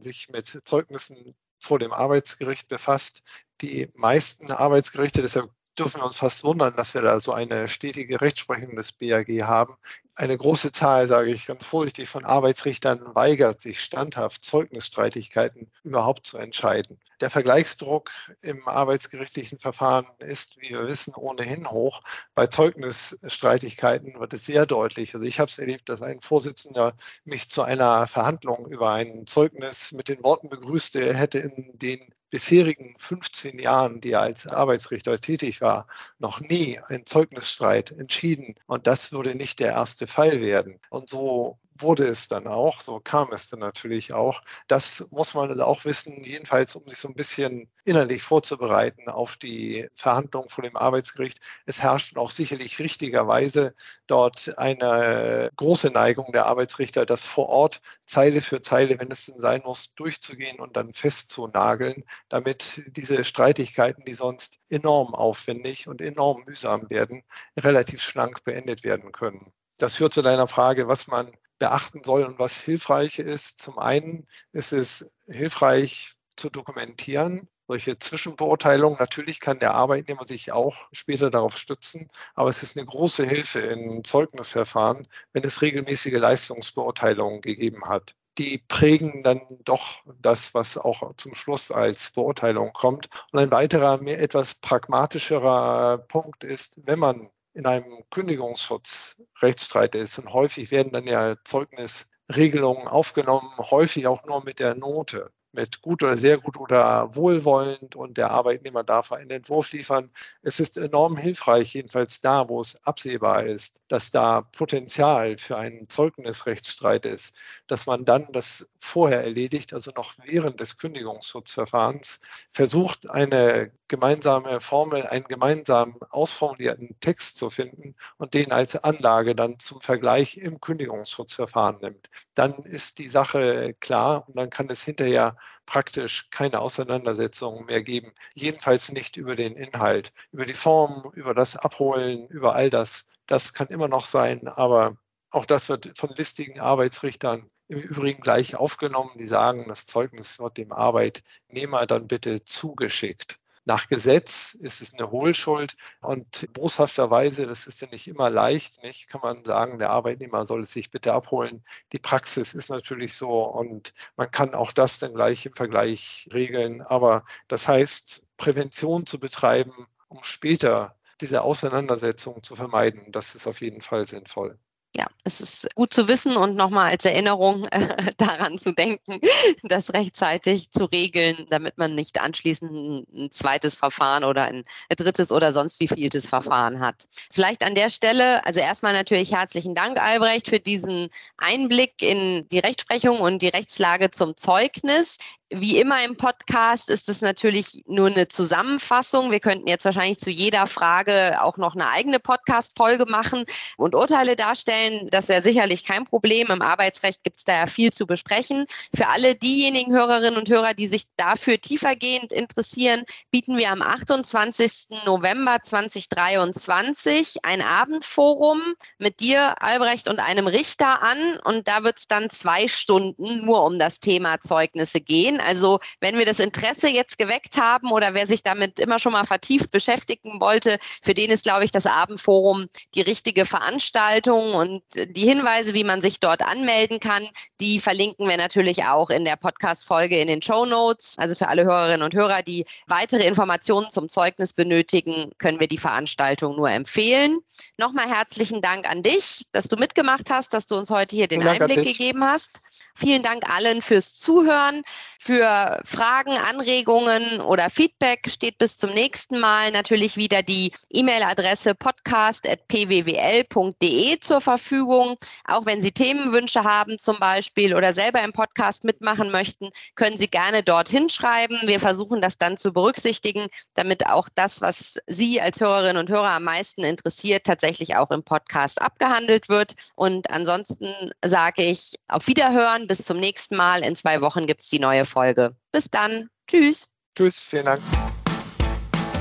sich 0.00 0.28
mit 0.28 0.60
Zeugnissen 0.64 1.36
vor 1.62 1.78
dem 1.78 1.92
Arbeitsgericht 1.92 2.68
befasst. 2.68 3.22
Die 3.60 3.88
meisten 3.94 4.50
Arbeitsgerichte, 4.50 5.22
deshalb 5.22 5.50
dürfen 5.78 6.00
wir 6.00 6.06
uns 6.06 6.16
fast 6.16 6.44
wundern, 6.44 6.74
dass 6.76 6.94
wir 6.94 7.02
da 7.02 7.20
so 7.20 7.32
eine 7.32 7.68
stetige 7.68 8.20
Rechtsprechung 8.20 8.76
des 8.76 8.92
BAG 8.92 9.28
haben. 9.42 9.74
Eine 10.14 10.36
große 10.36 10.72
Zahl, 10.72 11.08
sage 11.08 11.30
ich 11.30 11.46
ganz 11.46 11.64
vorsichtig, 11.64 12.08
von 12.08 12.26
Arbeitsrichtern 12.26 13.00
weigert 13.14 13.62
sich 13.62 13.80
standhaft, 13.82 14.44
Zeugnisstreitigkeiten 14.44 15.70
überhaupt 15.84 16.26
zu 16.26 16.36
entscheiden. 16.36 17.00
Der 17.22 17.30
Vergleichsdruck 17.30 18.10
im 18.42 18.68
arbeitsgerichtlichen 18.68 19.58
Verfahren 19.58 20.06
ist, 20.18 20.60
wie 20.60 20.70
wir 20.70 20.86
wissen, 20.86 21.14
ohnehin 21.14 21.70
hoch. 21.70 22.02
Bei 22.34 22.46
Zeugnisstreitigkeiten 22.46 24.20
wird 24.20 24.34
es 24.34 24.44
sehr 24.44 24.66
deutlich. 24.66 25.14
Also 25.14 25.24
ich 25.24 25.40
habe 25.40 25.50
es 25.50 25.58
erlebt, 25.58 25.88
dass 25.88 26.02
ein 26.02 26.20
Vorsitzender 26.20 26.94
mich 27.24 27.48
zu 27.48 27.62
einer 27.62 28.06
Verhandlung 28.06 28.66
über 28.66 28.90
ein 28.90 29.26
Zeugnis 29.26 29.92
mit 29.92 30.08
den 30.08 30.22
Worten 30.22 30.50
begrüßte, 30.50 31.00
er 31.00 31.14
hätte 31.14 31.38
in 31.38 31.78
den 31.78 32.00
bisherigen 32.32 32.94
15 32.98 33.58
Jahren, 33.58 34.00
die 34.00 34.12
er 34.12 34.22
als 34.22 34.46
Arbeitsrichter 34.46 35.20
tätig 35.20 35.60
war, 35.60 35.86
noch 36.18 36.40
nie 36.40 36.80
einen 36.80 37.04
Zeugnisstreit 37.04 37.92
entschieden. 37.92 38.54
Und 38.66 38.86
das 38.86 39.12
würde 39.12 39.34
nicht 39.34 39.60
der 39.60 39.72
erste 39.72 40.06
Fall 40.06 40.40
werden. 40.40 40.80
Und 40.88 41.10
so 41.10 41.58
wurde 41.82 42.04
es 42.04 42.28
dann 42.28 42.46
auch, 42.46 42.80
so 42.80 43.00
kam 43.00 43.32
es 43.32 43.48
dann 43.48 43.60
natürlich 43.60 44.12
auch. 44.12 44.42
Das 44.68 45.06
muss 45.10 45.34
man 45.34 45.60
auch 45.60 45.84
wissen, 45.84 46.22
jedenfalls 46.24 46.74
um 46.76 46.88
sich 46.88 46.98
so 46.98 47.08
ein 47.08 47.14
bisschen 47.14 47.70
innerlich 47.84 48.22
vorzubereiten 48.22 49.08
auf 49.08 49.36
die 49.36 49.88
Verhandlungen 49.94 50.48
vor 50.48 50.62
dem 50.62 50.76
Arbeitsgericht. 50.76 51.40
Es 51.66 51.82
herrscht 51.82 52.16
auch 52.16 52.30
sicherlich 52.30 52.78
richtigerweise 52.78 53.74
dort 54.06 54.56
eine 54.58 55.50
große 55.56 55.90
Neigung 55.90 56.32
der 56.32 56.46
Arbeitsrichter, 56.46 57.06
das 57.06 57.24
vor 57.24 57.48
Ort 57.48 57.80
Zeile 58.06 58.40
für 58.40 58.62
Zeile, 58.62 58.98
wenn 59.00 59.10
es 59.10 59.26
denn 59.26 59.40
sein 59.40 59.62
muss, 59.64 59.94
durchzugehen 59.94 60.60
und 60.60 60.76
dann 60.76 60.94
festzunageln, 60.94 62.04
damit 62.28 62.82
diese 62.96 63.24
Streitigkeiten, 63.24 64.04
die 64.04 64.14
sonst 64.14 64.58
enorm 64.68 65.14
aufwendig 65.14 65.88
und 65.88 66.00
enorm 66.00 66.44
mühsam 66.46 66.88
werden, 66.90 67.22
relativ 67.58 68.02
schlank 68.02 68.44
beendet 68.44 68.84
werden 68.84 69.12
können. 69.12 69.52
Das 69.78 69.96
führt 69.96 70.14
zu 70.14 70.22
deiner 70.22 70.46
Frage, 70.46 70.86
was 70.86 71.08
man 71.08 71.32
beachten 71.62 72.02
soll 72.04 72.24
und 72.24 72.40
was 72.40 72.60
hilfreich 72.60 73.20
ist. 73.20 73.60
Zum 73.60 73.78
einen 73.78 74.26
ist 74.50 74.72
es 74.72 75.14
hilfreich 75.28 76.16
zu 76.34 76.50
dokumentieren, 76.50 77.48
solche 77.68 78.00
Zwischenbeurteilungen. 78.00 78.98
Natürlich 78.98 79.38
kann 79.38 79.60
der 79.60 79.74
Arbeitnehmer 79.74 80.26
sich 80.26 80.50
auch 80.50 80.88
später 80.90 81.30
darauf 81.30 81.56
stützen, 81.56 82.10
aber 82.34 82.50
es 82.50 82.64
ist 82.64 82.76
eine 82.76 82.84
große 82.84 83.24
Hilfe 83.24 83.60
in 83.60 84.02
Zeugnisverfahren, 84.02 85.06
wenn 85.32 85.44
es 85.44 85.62
regelmäßige 85.62 86.18
Leistungsbeurteilungen 86.18 87.42
gegeben 87.42 87.88
hat. 87.88 88.16
Die 88.38 88.58
prägen 88.66 89.22
dann 89.22 89.40
doch 89.64 90.02
das, 90.20 90.54
was 90.54 90.76
auch 90.76 91.14
zum 91.16 91.36
Schluss 91.36 91.70
als 91.70 92.10
Beurteilung 92.10 92.72
kommt. 92.72 93.08
Und 93.30 93.38
ein 93.38 93.52
weiterer, 93.52 93.98
mehr 93.98 94.20
etwas 94.20 94.56
pragmatischerer 94.56 95.98
Punkt 96.08 96.42
ist, 96.42 96.80
wenn 96.86 96.98
man 96.98 97.30
in 97.54 97.66
einem 97.66 98.04
Kündigungsschutzrechtsstreit 98.10 99.94
ist. 99.94 100.18
Und 100.18 100.32
häufig 100.32 100.70
werden 100.70 100.92
dann 100.92 101.06
ja 101.06 101.36
Zeugnisregelungen 101.44 102.88
aufgenommen, 102.88 103.50
häufig 103.58 104.06
auch 104.06 104.24
nur 104.24 104.42
mit 104.44 104.58
der 104.58 104.74
Note 104.74 105.32
mit 105.52 105.82
gut 105.82 106.02
oder 106.02 106.16
sehr 106.16 106.38
gut 106.38 106.58
oder 106.58 107.14
wohlwollend 107.14 107.94
und 107.94 108.16
der 108.16 108.30
Arbeitnehmer 108.30 108.82
darf 108.84 109.12
einen 109.12 109.30
Entwurf 109.30 109.72
liefern. 109.72 110.10
Es 110.42 110.60
ist 110.60 110.76
enorm 110.76 111.16
hilfreich, 111.16 111.74
jedenfalls 111.74 112.20
da, 112.20 112.48
wo 112.48 112.60
es 112.60 112.82
absehbar 112.84 113.44
ist, 113.44 113.80
dass 113.88 114.10
da 114.10 114.42
Potenzial 114.42 115.36
für 115.38 115.58
einen 115.58 115.88
Zeugnisrechtsstreit 115.88 117.06
ist, 117.06 117.34
dass 117.66 117.86
man 117.86 118.04
dann 118.04 118.26
das 118.32 118.68
vorher 118.80 119.22
erledigt, 119.22 119.72
also 119.74 119.90
noch 119.94 120.14
während 120.24 120.60
des 120.60 120.78
Kündigungsschutzverfahrens, 120.78 122.20
versucht, 122.52 123.08
eine 123.10 123.70
gemeinsame 123.88 124.60
Formel, 124.60 125.06
einen 125.06 125.24
gemeinsam 125.24 125.98
ausformulierten 126.10 126.96
Text 127.00 127.36
zu 127.36 127.50
finden 127.50 127.94
und 128.16 128.32
den 128.32 128.50
als 128.50 128.74
Anlage 128.76 129.34
dann 129.34 129.58
zum 129.58 129.82
Vergleich 129.82 130.38
im 130.38 130.60
Kündigungsschutzverfahren 130.60 131.80
nimmt. 131.82 132.08
Dann 132.34 132.54
ist 132.64 132.98
die 132.98 133.08
Sache 133.08 133.74
klar 133.80 134.24
und 134.26 134.36
dann 134.36 134.48
kann 134.48 134.70
es 134.70 134.82
hinterher 134.82 135.36
praktisch 135.66 136.28
keine 136.30 136.60
Auseinandersetzungen 136.60 137.66
mehr 137.66 137.82
geben. 137.82 138.12
Jedenfalls 138.34 138.92
nicht 138.92 139.16
über 139.16 139.36
den 139.36 139.56
Inhalt, 139.56 140.12
über 140.32 140.46
die 140.46 140.54
Form, 140.54 141.10
über 141.14 141.34
das 141.34 141.56
Abholen, 141.56 142.26
über 142.28 142.54
all 142.54 142.70
das. 142.70 143.06
Das 143.26 143.52
kann 143.52 143.68
immer 143.68 143.88
noch 143.88 144.06
sein, 144.06 144.48
aber 144.48 144.96
auch 145.30 145.46
das 145.46 145.68
wird 145.68 145.92
von 145.96 146.10
listigen 146.10 146.60
Arbeitsrichtern 146.60 147.50
im 147.68 147.78
Übrigen 147.80 148.20
gleich 148.20 148.54
aufgenommen. 148.56 149.12
Die 149.18 149.26
sagen, 149.26 149.64
das 149.68 149.86
Zeugnis 149.86 150.38
wird 150.38 150.58
dem 150.58 150.72
Arbeitnehmer 150.72 151.86
dann 151.86 152.06
bitte 152.06 152.44
zugeschickt. 152.44 153.38
Nach 153.64 153.86
Gesetz 153.86 154.54
ist 154.54 154.80
es 154.82 154.94
eine 154.94 155.10
Hohlschuld 155.10 155.76
und 156.00 156.52
boshafterweise, 156.52 157.46
das 157.46 157.66
ist 157.66 157.80
ja 157.80 157.88
nicht 157.88 158.08
immer 158.08 158.28
leicht, 158.28 158.82
nicht, 158.82 159.08
kann 159.08 159.20
man 159.22 159.44
sagen, 159.44 159.78
der 159.78 159.90
Arbeitnehmer 159.90 160.46
soll 160.46 160.62
es 160.62 160.72
sich 160.72 160.90
bitte 160.90 161.12
abholen. 161.12 161.64
Die 161.92 162.00
Praxis 162.00 162.54
ist 162.54 162.70
natürlich 162.70 163.14
so 163.14 163.44
und 163.44 163.94
man 164.16 164.30
kann 164.30 164.54
auch 164.54 164.72
das 164.72 164.98
dann 164.98 165.14
gleich 165.14 165.46
im 165.46 165.54
Vergleich 165.54 166.28
regeln. 166.32 166.82
Aber 166.82 167.24
das 167.48 167.68
heißt, 167.68 168.24
Prävention 168.36 169.06
zu 169.06 169.20
betreiben, 169.20 169.86
um 170.08 170.22
später 170.24 170.96
diese 171.20 171.42
Auseinandersetzung 171.42 172.42
zu 172.42 172.56
vermeiden, 172.56 173.12
das 173.12 173.34
ist 173.36 173.46
auf 173.46 173.60
jeden 173.60 173.80
Fall 173.80 174.06
sinnvoll 174.06 174.58
ja, 174.94 175.06
es 175.24 175.40
ist 175.40 175.74
gut 175.74 175.94
zu 175.94 176.06
wissen 176.06 176.36
und 176.36 176.54
nochmal 176.54 176.90
als 176.90 177.04
Erinnerung 177.04 177.64
äh, 177.70 178.12
daran 178.18 178.58
zu 178.58 178.72
denken, 178.72 179.20
das 179.62 179.92
rechtzeitig 179.92 180.70
zu 180.70 180.84
regeln, 180.84 181.46
damit 181.48 181.78
man 181.78 181.94
nicht 181.94 182.20
anschließend 182.20 183.08
ein, 183.12 183.30
zweites 183.30 183.76
Verfahren 183.76 184.24
oder 184.24 184.44
ein 184.44 184.64
drittes 184.96 185.32
oder 185.32 185.52
sonst 185.52 185.80
wie 185.80 185.88
vieltes 185.88 186.26
Verfahren 186.26 186.80
hat. 186.80 187.08
Vielleicht 187.30 187.62
an 187.62 187.74
der 187.74 187.90
Stelle, 187.90 188.44
also 188.44 188.60
erstmal 188.60 188.92
natürlich 188.92 189.32
herzlichen 189.32 189.74
Dank, 189.74 189.98
Albrecht, 190.00 190.48
für 190.48 190.60
diesen 190.60 191.08
Einblick 191.38 192.02
in 192.02 192.46
die 192.48 192.58
Rechtsprechung 192.58 193.20
und 193.20 193.40
die 193.40 193.48
Rechtslage 193.48 194.10
zum 194.10 194.36
Zeugnis. 194.36 195.18
Wie 195.54 195.78
immer 195.78 196.02
im 196.02 196.16
Podcast 196.16 196.88
ist 196.88 197.10
es 197.10 197.20
natürlich 197.20 197.82
nur 197.86 198.06
eine 198.06 198.26
Zusammenfassung. 198.26 199.30
Wir 199.30 199.40
könnten 199.40 199.68
jetzt 199.68 199.84
wahrscheinlich 199.84 200.18
zu 200.18 200.30
jeder 200.30 200.66
Frage 200.66 201.42
auch 201.42 201.58
noch 201.58 201.74
eine 201.74 201.90
eigene 201.90 202.20
Podcast-Folge 202.20 203.04
machen 203.04 203.44
und 203.76 203.94
Urteile 203.94 204.34
darstellen. 204.34 205.08
Das 205.10 205.28
wäre 205.28 205.42
sicherlich 205.42 205.84
kein 205.84 206.06
Problem. 206.06 206.48
Im 206.48 206.62
Arbeitsrecht 206.62 207.22
gibt 207.22 207.40
es 207.40 207.44
da 207.44 207.52
ja 207.52 207.66
viel 207.66 207.92
zu 207.92 208.06
besprechen. 208.06 208.64
Für 208.96 209.08
alle 209.08 209.34
diejenigen 209.34 209.92
Hörerinnen 209.92 210.38
und 210.38 210.48
Hörer, 210.48 210.72
die 210.72 210.86
sich 210.86 211.02
dafür 211.18 211.60
tiefergehend 211.60 212.32
interessieren, 212.32 213.04
bieten 213.30 213.58
wir 213.58 213.72
am 213.72 213.82
28. 213.82 215.04
November 215.04 215.58
2023 215.62 217.44
ein 217.44 217.60
Abendforum 217.60 218.62
mit 218.96 219.20
dir, 219.20 219.60
Albrecht, 219.62 220.08
und 220.08 220.18
einem 220.18 220.46
Richter 220.46 221.02
an. 221.02 221.38
Und 221.44 221.68
da 221.68 221.84
wird 221.84 221.98
es 221.98 222.08
dann 222.08 222.30
zwei 222.30 222.68
Stunden 222.68 223.44
nur 223.44 223.66
um 223.66 223.78
das 223.78 224.00
Thema 224.00 224.40
Zeugnisse 224.40 225.02
gehen. 225.02 225.40
Also 225.42 225.80
wenn 226.00 226.18
wir 226.18 226.24
das 226.24 226.40
Interesse 226.40 226.88
jetzt 226.88 227.18
geweckt 227.18 227.60
haben 227.60 227.90
oder 227.90 228.14
wer 228.14 228.26
sich 228.26 228.42
damit 228.42 228.80
immer 228.80 228.98
schon 228.98 229.12
mal 229.12 229.24
vertieft 229.24 229.70
beschäftigen 229.70 230.40
wollte, 230.40 230.78
für 231.02 231.14
den 231.14 231.30
ist, 231.30 231.44
glaube 231.44 231.64
ich, 231.64 231.70
das 231.70 231.86
Abendforum 231.86 232.68
die 232.94 233.00
richtige 233.00 233.44
Veranstaltung 233.44 234.54
und 234.54 234.82
die 234.94 235.26
Hinweise, 235.26 235.74
wie 235.74 235.84
man 235.84 236.00
sich 236.00 236.20
dort 236.20 236.42
anmelden 236.42 237.00
kann, 237.00 237.28
die 237.60 237.78
verlinken 237.78 238.28
wir 238.28 238.36
natürlich 238.36 238.84
auch 238.84 239.10
in 239.10 239.24
der 239.24 239.36
Podcast-Folge 239.36 240.18
in 240.18 240.28
den 240.28 240.42
Show 240.42 240.64
Notes. 240.64 241.16
Also 241.18 241.34
für 241.34 241.48
alle 241.48 241.64
Hörerinnen 241.64 242.02
und 242.02 242.14
Hörer, 242.14 242.42
die 242.42 242.64
weitere 242.86 243.26
Informationen 243.26 243.90
zum 243.90 244.08
Zeugnis 244.08 244.52
benötigen, 244.52 245.32
können 245.38 245.60
wir 245.60 245.68
die 245.68 245.78
Veranstaltung 245.78 246.56
nur 246.56 246.70
empfehlen. 246.70 247.38
Nochmal 247.76 248.08
herzlichen 248.08 248.62
Dank 248.62 248.88
an 248.88 249.02
dich, 249.02 249.46
dass 249.52 249.68
du 249.68 249.76
mitgemacht 249.76 250.30
hast, 250.30 250.54
dass 250.54 250.66
du 250.66 250.76
uns 250.76 250.90
heute 250.90 251.16
hier 251.16 251.28
den 251.28 251.46
Einblick 251.46 251.84
gegeben 251.84 252.24
hast. 252.24 252.60
Vielen 252.94 253.22
Dank 253.22 253.48
allen 253.48 253.80
fürs 253.80 254.16
Zuhören. 254.16 254.82
Für 255.24 255.80
Fragen, 255.84 256.36
Anregungen 256.36 257.40
oder 257.42 257.70
Feedback 257.70 258.28
steht 258.28 258.58
bis 258.58 258.76
zum 258.76 258.90
nächsten 258.90 259.38
Mal 259.38 259.70
natürlich 259.70 260.16
wieder 260.16 260.42
die 260.42 260.72
E-Mail-Adresse 260.90 261.76
podcast.pwwl.de 261.76 264.18
zur 264.18 264.40
Verfügung. 264.40 265.16
Auch 265.44 265.64
wenn 265.64 265.80
Sie 265.80 265.92
Themenwünsche 265.92 266.64
haben 266.64 266.98
zum 266.98 267.20
Beispiel 267.20 267.76
oder 267.76 267.92
selber 267.92 268.20
im 268.24 268.32
Podcast 268.32 268.82
mitmachen 268.82 269.30
möchten, 269.30 269.70
können 269.94 270.18
Sie 270.18 270.26
gerne 270.26 270.64
dorthin 270.64 271.08
schreiben. 271.08 271.56
Wir 271.66 271.78
versuchen 271.78 272.20
das 272.20 272.36
dann 272.36 272.56
zu 272.56 272.72
berücksichtigen, 272.72 273.46
damit 273.74 274.08
auch 274.08 274.28
das, 274.34 274.60
was 274.60 274.98
Sie 275.06 275.40
als 275.40 275.60
Hörerinnen 275.60 275.98
und 275.98 276.10
Hörer 276.10 276.30
am 276.30 276.42
meisten 276.42 276.82
interessiert, 276.82 277.44
tatsächlich 277.44 277.94
auch 277.94 278.10
im 278.10 278.24
Podcast 278.24 278.82
abgehandelt 278.82 279.48
wird. 279.48 279.76
Und 279.94 280.32
ansonsten 280.32 281.12
sage 281.24 281.62
ich 281.62 281.94
auf 282.08 282.26
Wiederhören. 282.26 282.88
Bis 282.88 283.04
zum 283.04 283.20
nächsten 283.20 283.54
Mal. 283.54 283.84
In 283.84 283.94
zwei 283.94 284.20
Wochen 284.20 284.48
gibt 284.48 284.62
es 284.62 284.68
die 284.68 284.80
neue 284.80 285.11
Folge. 285.12 285.54
Bis 285.70 285.88
dann. 285.90 286.28
Tschüss. 286.48 286.88
Tschüss, 287.16 287.40
vielen 287.40 287.66
Dank. 287.66 287.82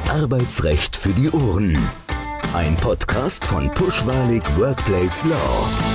Arbeitsrecht 0.09 0.95
für 0.95 1.09
die 1.09 1.29
Ohren. 1.29 1.77
Ein 2.53 2.75
Podcast 2.77 3.45
von 3.45 3.73
Pushwalig 3.73 4.43
Workplace 4.57 5.23
Law. 5.25 5.90